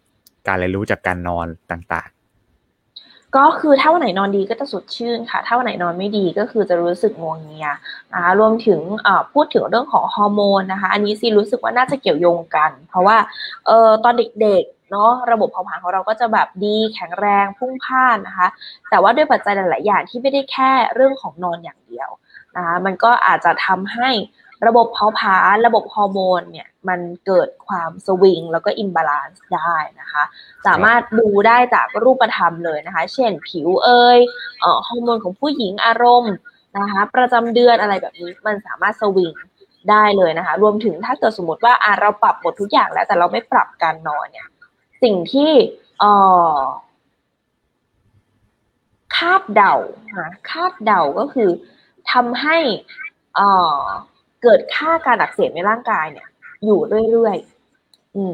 [0.48, 2.17] การเรียนรู้จากการนอนต่างๆ
[3.38, 7.70] ก็คือถ้าวันไหนนอนดีก็จะสดชื่นค่ะ ถ้าวันไหนนอนไม่ดีก็คือจะรู้สึกงวงเงีย
[8.14, 8.80] นะคะรวมถึง
[9.34, 13.18] พูดถึงเรื่องของฮอร์โมนนะคะ อันนี้ซีรู้สึกว่าน่าจะเกี่ยวโยงกัน เพราะว่า
[13.68, 18.48] เออตอนเด็กๆเนาะระบบเผาผลาญของเราก็จะแบบดีแข็งแรงพลุ่งพล่านนะคะ
[18.90, 22.10] แต่ว่าด้วยปัจจัยหลาย ๆ อย่างที่ไม่ได้แค่เรื่องของนอนอย่างเดียว
[22.56, 24.10] นะคะมันก็อาจจะทำให้
[24.66, 30.24] ระบบเผาผลาญระบบฮอร์โมนเนี่ยมันเกิดความสวิงแล้วก็ imbalance ได้นะคะ
[30.68, 34.18] สามารถดูได้จากรูปธรรมเลยนะคะ เช่นผิวเอย
[34.62, 36.34] เอ่อฮอร์โมนของผู้หญิงอารมณ์
[36.78, 39.34] นะคะ ประจำเดือนอะไรแบบนี้มันสามารถสวิง
[39.90, 44.48] ได้เลยนะคะ รวมถึงถ้าเกิดสมมติว่าอะเราปรับหมดทุกอย่างแล้วแต่เราไม่ปรับการนอนเนี่ย
[45.04, 45.52] สิ่งที่
[46.00, 46.12] เอ่
[46.58, 46.60] อ
[49.18, 49.76] คาดเดา
[50.50, 51.50] คาดเดาก็คือ
[52.12, 52.58] ทำให้
[53.36, 53.80] เอ่อ
[54.50, 56.28] เกิดค่าการอักเสบในร่างกายเนี่ย
[56.66, 56.80] อยู่
[57.12, 58.34] เรื่อยๆอืม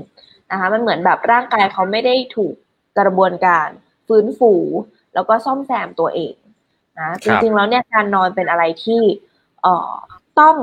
[0.52, 2.56] นะคะมันเหมือนแบบร่างกายเขาไม่ได้ถูก
[3.00, 3.68] กระบวนการ
[4.08, 4.54] ฟื้นฟู
[5.14, 6.36] แล้วก็ซ่อมแซมตัวเอง
[7.00, 9.02] นะจริงๆแล้วเนี่ยการนอนเป็นอะไรที่
[9.62, 9.94] เอ่อ
[10.40, 10.58] ต้อง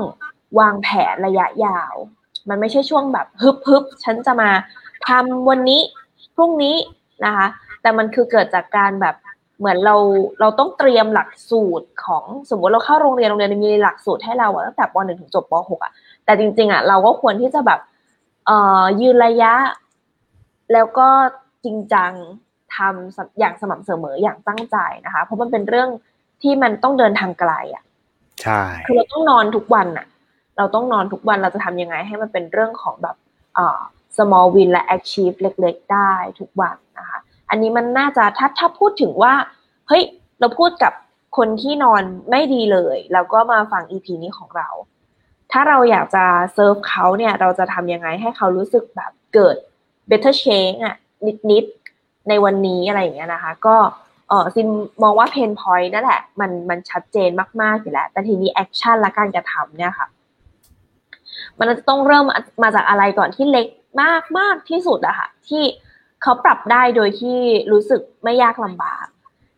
[0.59, 1.93] วางแผนระยะยาว
[2.49, 4.49] มันไม่ใช่ช่วงแบบฮึบฮึบฉันจะมา
[5.07, 5.81] ทำวันนี้
[6.35, 6.75] พรุ่งนี้
[7.25, 7.47] นะคะ
[7.81, 9.15] แต่มันคือเกิดจากการแบบ
[9.61, 9.95] เหมือนเรา
[10.41, 15.91] เราต้องเตรียมหลักสูตรของสมมติเราเข้าโรงเรียนโรงเรียนมีหลักสูตรให้เราตั้งแต่ป .1 ถึงจบป .6 อะ
[16.25, 17.79] แต่จริง ๆอะเราก็ควรที่จะแบบ
[18.45, 19.53] เอ่อยืนระยะ
[20.73, 21.07] แล้วก็
[21.63, 22.11] จริงจัง
[22.75, 25.89] ทำอย่างสม่ำเสมออย่างตั้งใจนะคะ เพราะมันเป็นเรื่อง
[26.41, 27.83] ที่มันต้องเดินทางไกลอะ
[28.41, 30.05] ใช่คือเราต้องนอนทุกวันอะ
[30.57, 33.15] เราต้องนอนทุกวันเราจะทำยังไงให้มันเป็นเรื่องของแบบ
[33.55, 33.79] เอ่อ
[34.17, 36.80] small win และ achieve เล็ก ๆ ได้ทุกวันนะคะ
[37.51, 39.33] อันนี้มันน่าจะถ้าถ้าพูดถึงว่า
[39.87, 40.03] เฮ้ย
[40.39, 40.93] เราพูดกับ
[41.37, 44.69] คนที่นอนไม่ดีเลยแล้วก็มาฟัง EP นี้ของเรา
[45.51, 49.55] ถ้าเราอยากจะเซิร์ฟเขาเนี่ยเราจะทำยังไงให้เขารู้สึกแบบเกิด
[50.09, 50.95] better change อะ
[51.51, 53.75] นิดๆในวันนี้อะไรอย่างเงี้ยนะคะ ก็
[54.29, 54.67] เออซี
[55.03, 57.29] มองว่า pain point นั่นแหละ มันมันชัดเจน
[57.61, 60.07] มากๆอยู่แล้ว แต่ทีนี้ action และการกระทำเนี่ยค่ะ
[61.59, 62.25] มันจะต้องเริ่ม
[62.63, 63.67] มาจากอะไรก่อนที่เล็ก
[64.01, 65.63] มากมากที่สุดอะค่ะ ที่
[66.23, 67.39] เขาปรับได้โดยที่
[67.71, 69.05] รู้สึกไม่ยากลำบาก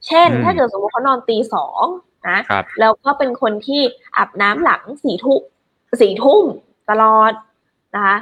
[0.08, 1.84] เช่น ถ้าเกิดสมมติเขานอนตีสอง
[2.30, 2.39] นะ
[2.80, 3.82] แล้วก็เป็นคนที่
[4.17, 5.41] อาบน้ำหลังสี่ทุ่ม
[6.02, 6.43] สี่ทุ่ม
[6.89, 7.32] ตลอด
[7.95, 8.17] นะคะ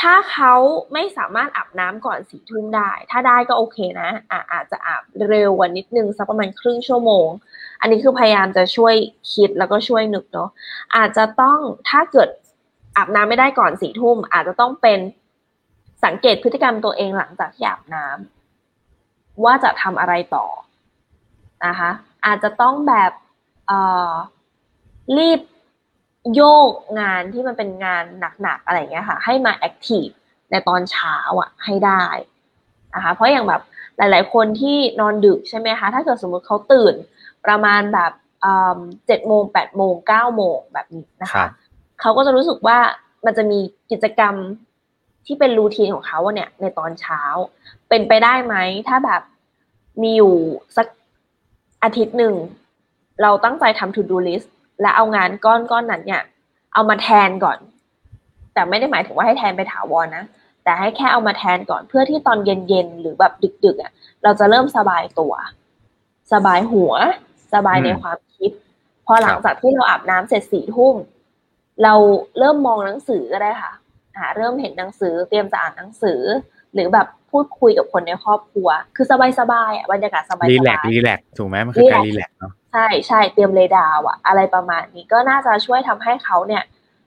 [0.00, 0.54] ถ้าเขา
[0.92, 7.28] ไม่สามารถอาบน้ำก่อนสี่ทุ่มได้ ถ้าได้ก็โอเคนะอะอาจจะอาบเร็วกว่านิดนึงสักประมาณครึ่งชั่วโมง
[7.80, 8.94] อันนี้คือพยายามจะช่วย
[9.34, 10.50] คิดแล้วก็ช่วยนึกเนาะ
[10.96, 12.28] อาจจะต้องถ้าเกิด
[12.96, 14.98] อาบน้ำไม่ได้ก่อนสี่ทุ่มอาจจะต้องเป็น
[16.04, 20.46] สังเกตพฤติกรรมตัวเองหลังจากที่อาบน้ำว่าจะทำอะไรต่อ
[21.66, 21.90] นะคะ
[22.26, 23.12] อาจจะต้องแบบ
[25.18, 25.40] รีบ
[26.34, 28.04] โยกงานที่มันเป็นงาน
[28.42, 30.06] หนักๆอะไรเงี้ยค่ะ ให้มาแอคทีฟ
[30.50, 32.04] ในตอนเช้าอะให้ได้
[32.94, 33.62] นะคะเพราะอย่างแบบ
[33.96, 36.94] หลาย ๆ คนที่นอนดึกใช่ไหมคะถ้าเกิดสมมติเขาตื่น
[37.46, 38.12] ประมาณแบบ
[39.06, 41.46] เจ็ดโมงแปดโมงเก้าโมงแบบนี้นะคะ
[42.00, 42.78] เขาก็จะรู้สึกว่า
[43.24, 43.58] มันจะมี
[43.90, 44.34] กิจกรรม
[45.26, 47.20] ที่เป็นรูทีนของเขาเนี่ย ในตอนเช้า
[47.88, 48.56] เป็นไปได้ไหม
[48.88, 49.22] ถ้าแบบ
[50.02, 50.34] มีอยู่
[50.76, 50.86] สัก
[51.82, 52.34] อาทิตย์หนึ่ง
[53.22, 54.48] เราตั้งใจทำ to do list
[54.80, 56.22] และเอางานก้อนก้อนนั้นเนี่ย
[56.74, 57.58] เอามาแทนก่อน
[58.54, 60.24] แต่ไม่ได้หมายถึงว่าให้แทนไปถาวรนะ
[60.64, 63.32] แต่ให้แค่เอามาแทนก่อนเพื่อที่ตอนเย็นๆหรือแบบ
[63.64, 65.32] ดึกๆอะ เราจะเริ่มสบายตัว
[66.32, 66.92] สบายหัว
[67.54, 68.50] สบายในความคิด
[69.06, 70.94] พอหลังจากที่เราอาบน้ำเสร็จสี่ทุ่ม
[71.82, 71.94] เรา
[72.38, 73.79] เริ่มมองหนังสือก็ได้ค่ะอ่า
[74.36, 76.20] เริ่มเห็นหนังสือเตรียมจะอ่านหนังสือ
[76.74, 79.06] หรือแบบพูดคุยกับคนในครอบครัว คือ
[79.38, 86.62] สบายๆอะบรรยากาศสบายๆรีแลกรีแลกถูกไหมมันคือการรีแลกเนาะใช่ใช่เตรียมเรดาวอะอะไรประมาณนี้ก็น่าจะช่วยทำให้เขาเนี่ย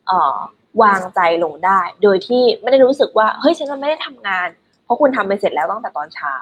[0.07, 0.37] เอ่อ
[0.83, 4.47] วางใจลงได้ โดยที่ไม่ได้รู้สึกว่าเฮ้ยฉันไม่ได้ทำงาน
[4.83, 6.35] เพราะคุณทำไปเสร็จแล้วตั้งแต่ตอนเช้า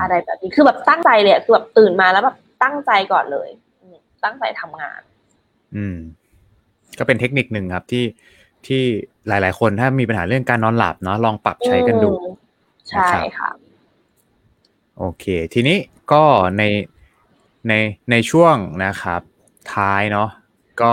[0.00, 3.48] อะไรแบบนี้คือแบบตั้งใจเลยคือแบบตื่นมาแล้วแบบตั้งใจก่อนเลย
[4.24, 5.00] ตั้งใจทำงาน
[5.76, 5.96] อืม
[6.98, 8.04] ก็เป็นเทคนิคหนึ่งครับที่
[8.66, 8.84] ที่
[9.28, 12.12] หลาย ๆ คนถ้ามีปัญหาเรื่องการนอนหลับเนาะลองปรับใช้กันดู
[12.88, 13.50] ใช่ค่ะ
[14.98, 15.78] โอเค ทีนี้
[16.12, 16.24] ก็
[16.58, 16.62] ใน
[17.68, 17.72] ใน
[18.10, 19.20] ในช่วงนะครับ
[19.74, 20.28] ท้ายเนาะ
[20.82, 20.92] ก็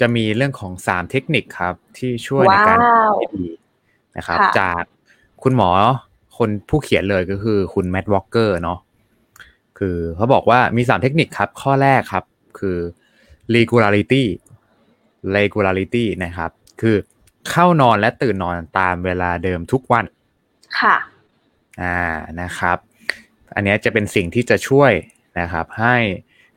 [0.00, 2.78] จะมีเรื่องของสามเทคนิคครับ ที่ช่วยในการ
[3.36, 3.48] ดี
[4.16, 4.82] นะครับ จาก
[5.42, 5.70] คุณหมอ
[6.38, 8.78] คนผู้เขียนเลยก็คือคุณแมดวอลเกอร์เนาะ
[9.78, 12.24] คือเขาบอกว่ามีสามเทคนิคครับ ข้อแรกครับ
[12.58, 12.78] คือ
[13.54, 14.24] regularity
[15.36, 16.96] regularity นะครับ คือ
[17.50, 20.04] เข้านอนและตื่นนอนตามเวลาเดิมทุกวัน
[20.80, 20.96] ค่ะ
[21.82, 21.98] อ่า
[22.40, 22.76] นะครับ
[23.54, 24.92] อันนี้จะเป็นสิ่งที่จะช่วย
[25.40, 25.96] นะครับ ให้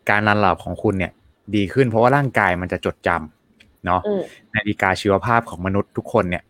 [0.10, 1.12] การนอนหลับของคุณเนี่ย
[1.56, 4.02] ดีขึ้นเพราะว่าร่างกายมันจะจดจำเนาะ
[4.56, 6.44] นาฬิกาชีวภาพของมนุษย์ทุกคนเนี่ย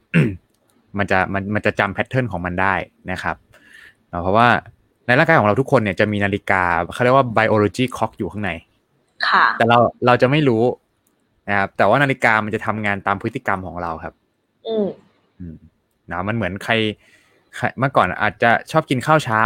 [0.98, 2.74] มันจะมันมันจะจำแพทเทิร์นของมันได้
[3.12, 3.36] นะครับ
[4.22, 4.48] เพราะว่า
[5.06, 8.52] ในร่างกายของเราทุกคนเนี่ยจะมีนาฬิกาเขาเรียกว่า biology clock อยู่ข้างใน
[9.30, 10.64] ค่ะ แต่เราเราจะไม่รู้
[11.50, 14.14] นะครับแต่ว่านาฬิกามันจะทำงานตามพฤติกรรมของเราครับ
[14.68, 14.88] อืม
[16.12, 16.74] นะมันเหมือนใคร
[17.80, 19.42] เมื่อก่อนอาจจะชอบกินข้าวเช้า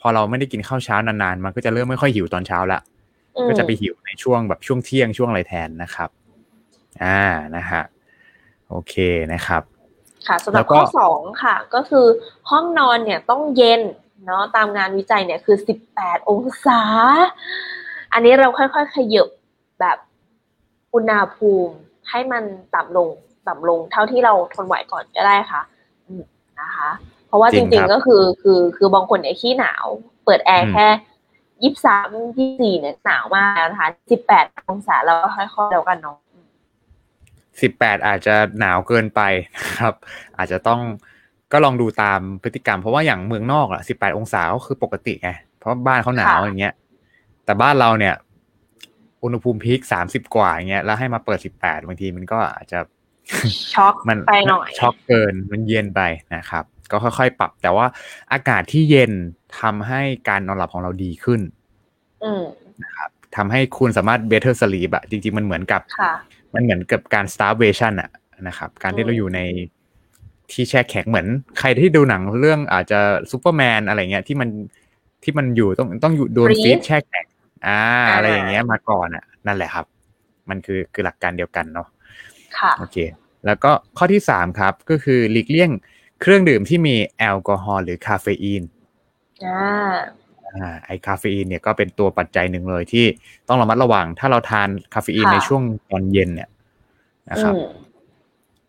[0.00, 2.80] พอเราไม่ได้กินข้าวเช้านานๆ มันก็จะเริ่มไม่ค่อยหิวตอนเช้าละ
[3.48, 6.10] ก็จะไปหิวในช่วงแบบช่วงเที่ยงช่วงอะไรแทนนะครับ
[7.04, 7.22] อ่า
[7.56, 7.82] นะฮะ
[8.68, 8.94] โอเค
[9.32, 9.62] นะครับ
[10.26, 12.06] ค่ะสำหรับข้อสองค่ะ ก็คือ
[12.50, 13.80] ห้องนอนเนี่ยต้องเย็น
[14.26, 16.80] เนาะตามงานวิจัยเนี่ยคือสิบแปดองศา
[18.12, 19.28] อันนี้เราค่อยๆขยบ
[19.80, 19.98] แบบ
[20.94, 21.74] อุณหภูมิ
[22.10, 23.08] ให้มันต่ำลง
[23.48, 25.62] ต่ำลงเท่าที่เราทนไหวก่อนก็ได้ค่ะ
[26.06, 26.22] อืม
[26.60, 26.90] นะคะ
[27.26, 29.86] เพราะว่าจจริงริงครับๆก็คือคือคือบางคนเนี่ยขี้หนาว
[30.24, 30.86] เปิดแอร์อืมแค่
[31.62, 36.16] ยี่สิบสามยี่สิบสี่เนี่ยหนาวมากแล้วนะคะสิบแปดองศาเราก็ค่อยๆแล้วกันเนาะ
[37.60, 39.20] สิบแปดอาจจะหนาวเกินไป
[39.56, 39.94] นะครับ
[40.38, 40.80] อาจจะต้อง
[41.52, 46.74] ก็ลองดูตามพฤติกรรม เพราะว่าอย่างเมืองนอกอะสิบแปดองศาก็คือปกติไงเพราะบ้านเขาหนาวค่ะอย่างเงี้ย
[47.44, 48.14] แต่บ้านเราเนี่ย
[49.22, 52.78] อุณหภูมิ peak สามสิบกว่าอย่างเงี้ยแล้วให้มาเปิดสิบแปดบางทีมันก็อาจจะ
[53.74, 56.00] ช็อกมันไปหน่อยช็อกเกินมันเย็นไป
[56.34, 57.86] นะครับ ก็ค่อยๆ ปรับ แต่ว่า
[58.32, 59.12] อากาศที่เย็น
[59.60, 61.40] ทำให้การนอนหลับของเราดีขึ้น
[62.24, 62.44] อืม
[63.36, 66.12] ทำให้คุณสามารถ better sleep อะจริง ๆ มันเหมือนกับค่ะ
[66.54, 68.10] มันเหมือนกับการ starvation อะ
[68.48, 69.40] นะครับ การที่เราอยู่ใน
[70.52, 71.26] ที่แช่แข็งเหมือน
[71.58, 74.48] ใครที่ดูหนังเรื่องอาจจะซูเปอร์แมนอะไรเงี้ยที่มัน
[75.24, 77.26] ที่มันอยู่ต้องต้องอยู่โดน freeze ฟรีซแช่แข็ง
[77.66, 79.86] อ่าอ่า อะไรอย่างเงี้ยมาก่อนอะนั่นแหละครับ
[80.48, 81.88] มันคือคือหลักการเดียวกันเนาะ
[82.58, 82.96] ค่ะโอเค
[83.46, 85.70] แล้วก็ข้อที่สามครับ ก็คือหลีกเลี่ยง
[86.20, 88.62] เครื่องดื่มที่มีแอลกอฮอล์หรือคาเฟอีน
[89.46, 89.94] อ่า
[90.54, 93.06] อ่าไอคาเฟอีนเนี่ยก็เป็นตัวปัจจัยหนึ่งเลยที่
[93.48, 96.48] ต้องระมัดระวัง ถ้าเราทานคาเฟอีนค่ะในช่วงตอนเย็นเนี่ย
[97.30, 97.66] นะครับอืม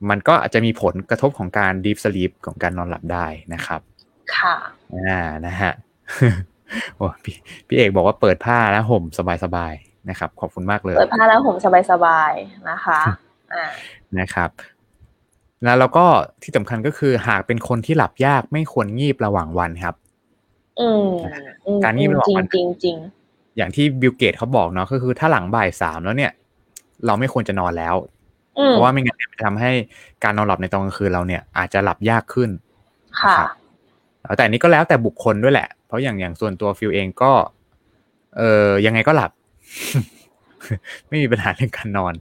[0.09, 3.81] มันก็อาจจะมีผลกระทบของการ deep sleep ของการนอนหลับได้นะครับ
[4.35, 4.55] ค่ะ
[4.95, 5.73] อ่า นะฮะ
[6.97, 7.35] โอ้พี่
[7.67, 9.03] พี่เอกบอกว่าเปิดแอร์แล้วห่มผ้า
[9.43, 11.55] สบายๆนะครับ ขอบคุณมากเลย เปิดผ้าแล้วผม
[11.91, 12.99] สบายๆนะคะ
[13.53, 13.65] อ่า
[14.19, 14.49] นะครับ
[15.63, 16.05] แล้วเราก็
[16.43, 19.95] ที่สำคัญก็คือหากเป็นคนที่หลับยากไม่ควรงีบระหว่างวันครับ
[20.79, 21.07] อืม
[21.65, 22.97] อืมการงีบระหว่างจริงวันจริงจริง
[23.57, 26.31] อย่างที่บิลเกตส์เขาบอกเนาะก็คือถ้าหลังบ่ายสามแล้วเนี่ย
[27.05, 27.95] เราไม่ควรจะนอนแล้ว
[28.59, 29.71] อืมเพราะว่าไม่งั้นเนี่ยมันจะทำให้
[30.23, 32.49] การนอนหลับในตอนกลางคืนเราเนี่ย อาจจะหลับยากขึ้น
[33.21, 33.37] ค่ะ
[34.21, 37.31] นะครับแต่อันนี้ก็แล้วแต่บุคคลด้วยแหละเพ ราะอย่างอย่างส่วนตัวฟิลเองก็
[38.37, 39.31] เออยังไงก็หลับ
[41.09, 42.13] ไม่มีปัญหาเรื่องการนอน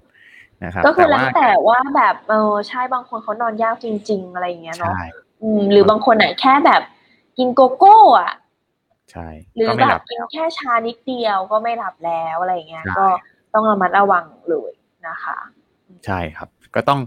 [0.65, 5.05] นะครับก็คือแล้วว่าแต่ว่าแบบเออใช่บางคนเขานอนยากจริง ๆ อะไรอย่างเงี้ยเนาะใช่
[5.43, 6.83] อืมหรือบางคนไหนแค่แบบ
[7.39, 8.33] กินโกโก้อะ
[9.11, 13.07] ใช่หรือก็แบไม่หลับบกินแค่ชานิดเดียวก็ไม่หลับแล้วอะไรอย่างเงี้ยใช่ก็
[13.55, 14.73] ต้องระมัดระวังเลย
[15.09, 15.37] นะคะ
[16.07, 17.01] ใช่ครับ ก็ต้อง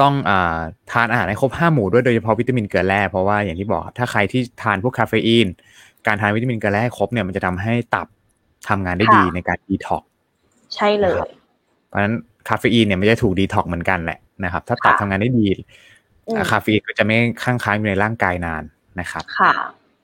[0.00, 0.58] ต้องอ่า
[0.92, 5.46] ทานอาหารให้ครบห้าหมู่ด้วยโดยเฉพาะวิตามินเกลือแร่เพราะว่าอย่างที่บอกถ้าใครที่ทานพวกคาเฟอีน
[6.06, 8.06] การทานวิตามินเกลือแร่ให้ครบเนี่ยมันจะทำให้ตับ
[8.68, 10.02] ทำงานได้ค่ะดีในการดีท็อก
[10.74, 11.28] ใช่เลย
[11.88, 12.14] เพราะฉะนั้น
[12.48, 15.48] คาเฟอีนเนี่ยมันจะถูกดีท็อกเหมือนกันแหละนะครับ ถ้าตับค่ะทำงานได้ดี
[16.26, 18.62] อืมคาเฟอีนก็จะไม่ข้างค้างอยู่ในร่างกายนาน
[19.00, 19.52] นะครับค่ะ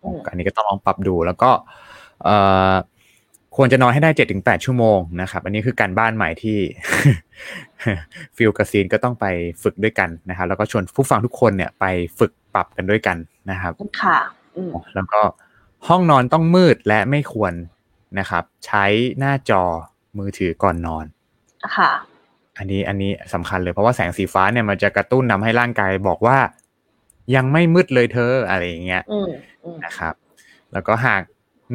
[0.02, 1.50] อืมอันนี้ก็ต้องลองปรับดูแล้วก็
[2.24, 2.36] เอ่
[2.70, 2.72] อ
[3.56, 6.58] ควรจะนอนให้ได้เจ็ดถึงแปดชั่วโมงนะครับ อันนี้คือการบ้านใหม่ที่
[8.36, 9.26] ฟิลกับซีนก็ต้องไป
[9.62, 11.84] ฝึกด้วยกันนะครับ แล้วก็ชวนผู้ฟังทุกคนเนี่ยไป
[12.18, 13.16] ฝึกปรับกันด้วยกัน
[13.50, 14.18] นะครับ ค่ะ
[14.56, 15.20] อืมแล้วก็
[15.88, 17.52] ห้องนอนต้องมืดและไม่ควร
[18.18, 18.84] นะครับ ใช้
[19.18, 19.62] หน้าจอ
[20.18, 21.04] มือถือก่อนนอน
[21.76, 21.90] ค่ะ
[22.58, 26.38] อันนี้อันนี้สำคัญเลยเพราะว่าแสงสีฟ้าเนี่ยมันจะกระตุ้นทำให้ร่างกายบอกว่า
[27.34, 29.28] ยังไม่มืดเลยเธออะไรอย่างเงี้ยอืม
[29.64, 30.14] อืมนะครับ
[30.72, 31.22] แล้วก็หาก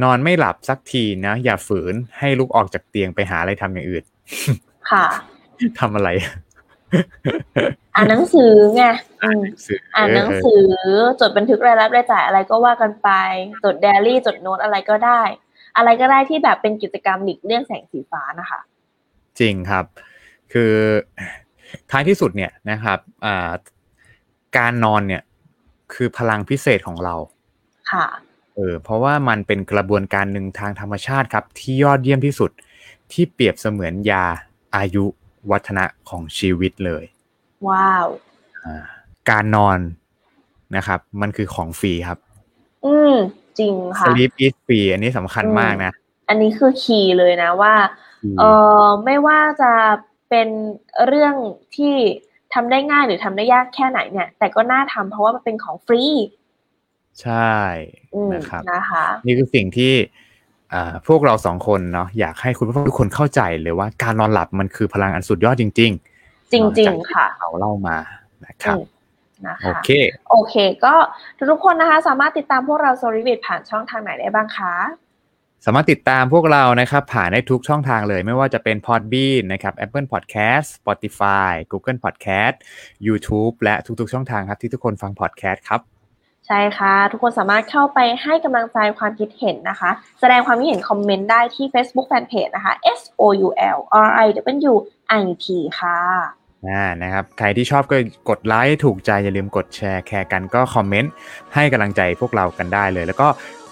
[0.04, 4.04] นอนไม่หลับสักทีนะอย่าฝืนให้ลุกออกจากเตียงไปหาอะไรทำอย่างอื่น
[4.92, 5.06] ค่ะ
[5.80, 6.10] ทำอะไร
[7.96, 8.84] อ่านหนังสือไง
[9.24, 10.66] อืมสื่ออ่านหนังสือ
[11.22, 13.10] จดบันทึกรายรับรายจ่ายอะไรก็ว่ากันไป
[13.64, 15.22] จดไดอารี่จดโน้ตอะไรก็ได้
[15.78, 18.60] อะไรก็ได้ที่แบบเป็นกิจกรรมหลีกเลี่ยงแสงสีฟ้านะคะ
[19.40, 19.86] จริงครับ
[20.54, 20.74] คือ
[21.92, 23.52] ท้ายที่สุดเนี่ยนะครับอ่า
[24.58, 25.24] การนอนเนี่ย
[25.94, 27.16] คือพลังพิเศษของเรา
[27.92, 28.06] ค่ะ
[28.56, 32.52] เออ เพราะว่ามันเป็นกระบวนการหนึ่งทางธรรมชาติครับ ที่ยอดเยี่ยมที่สุด
[33.12, 34.26] ที่เปรียบเสมือนยา
[34.78, 35.06] อายุ
[35.52, 37.04] วัฒนะของชีวิตเลย
[37.70, 38.08] ว้าว
[38.64, 38.84] อ่า
[39.30, 39.80] การนอน
[40.76, 42.20] นะครับ มันคือของฟรีครับ
[42.86, 43.14] อืม
[43.60, 45.92] จริงค่ะ sleep is free อันนี้สำคัญมากนะ
[46.30, 47.74] อันนี้คือคีย์เลยนะว่า
[48.40, 48.44] เอ
[48.84, 49.72] อไม่ว่าจะ
[50.30, 50.48] เป็น
[51.08, 51.36] เรื่อง
[51.76, 51.96] ที่
[52.54, 56.04] ทำได้ง่ายหรือทำได้ยากแค่ไหนเนี่ย แต่ก็น่าทำเพราะว่ามันเป็นของฟรี
[57.22, 57.54] ใช่
[58.16, 60.23] อืมนะครับนะคะ นี่คือสิ่งที่อ่า
[61.08, 67.98] พวกเราสองคนเนาะอยากให้คุณผู้ฟังทุกคนเข้าใจเลยว่าการนอนหลับมันคือพลังอันสุดยอดจริงจริงๆจริงจากที่ค่ะเขาเล่ามา
[68.46, 68.86] นะครับอืม
[69.48, 69.90] นะคะโอเค
[70.32, 70.56] โอเค
[70.86, 70.94] ก็
[71.52, 74.74] ทุกๆคนนะคะ สามารถติดตามพวกเราโซลิวิดผ่านช่องทางไหนได้บ้างคะ
[75.66, 82.56] สามารถติดตามพวกเรานะครับผ่านได้ทุกช่องทางเลย ไม่ว่าจะเป็น Podbean นะครับ Apple Podcast Spotify Google Podcast
[83.08, 85.93] YouTube และทุกๆ ช่องทางครับที่ทุกคนฟัง podcast ครับ
[86.48, 89.90] ใช่ค่ะ ทุกคนสามารถเข้าไปให้กำลังใจความคิดเห็นนะคะ
[90.20, 94.28] แสดงความคิดเห็นคอมเมนต์ได้ที่ Facebook Fanpage นะคะ S O U L R I
[94.72, 94.74] W
[95.22, 95.46] I T
[95.80, 95.98] ค่ะ
[96.68, 97.98] อ่านะครับใครที่ชอบก็
[98.30, 101.12] กดไลค์ถูกใจอย่าลืมกดแชร์แคร์กันก็คอมเมนต์
[101.54, 103.28] ให้กำลังใจพวกเรากันได้เลย แล้วก็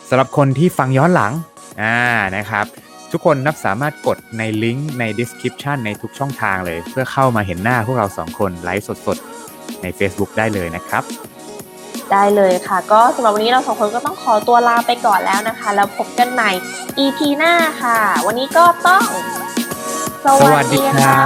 [0.10, 1.34] สำหรับคนที่ฟังย้อนหลัง
[1.82, 1.98] อ่า
[2.38, 2.66] นะครับ
[3.12, 11.04] ทุกคนนะครับสามารถกดในลิงก์ใน description ในทุกช่องทางเลย เพื่อเข้ามาเห็นหน้าพวกเราสองคนไลฟ์สดๆ ใน Facebook ได้เลยนะครับ
[12.12, 16.52] ได้เลยค่ะ ก็สำหรับวันนี้เราสองคนก็ต้องขอตัวลาไปก่อนแล้วนะคะ แล้วพบกันใหม่
[17.00, 19.04] EP หน้าค่ะ วันนี้ก็ต้อง
[20.26, 21.18] สวัสดีค่ะ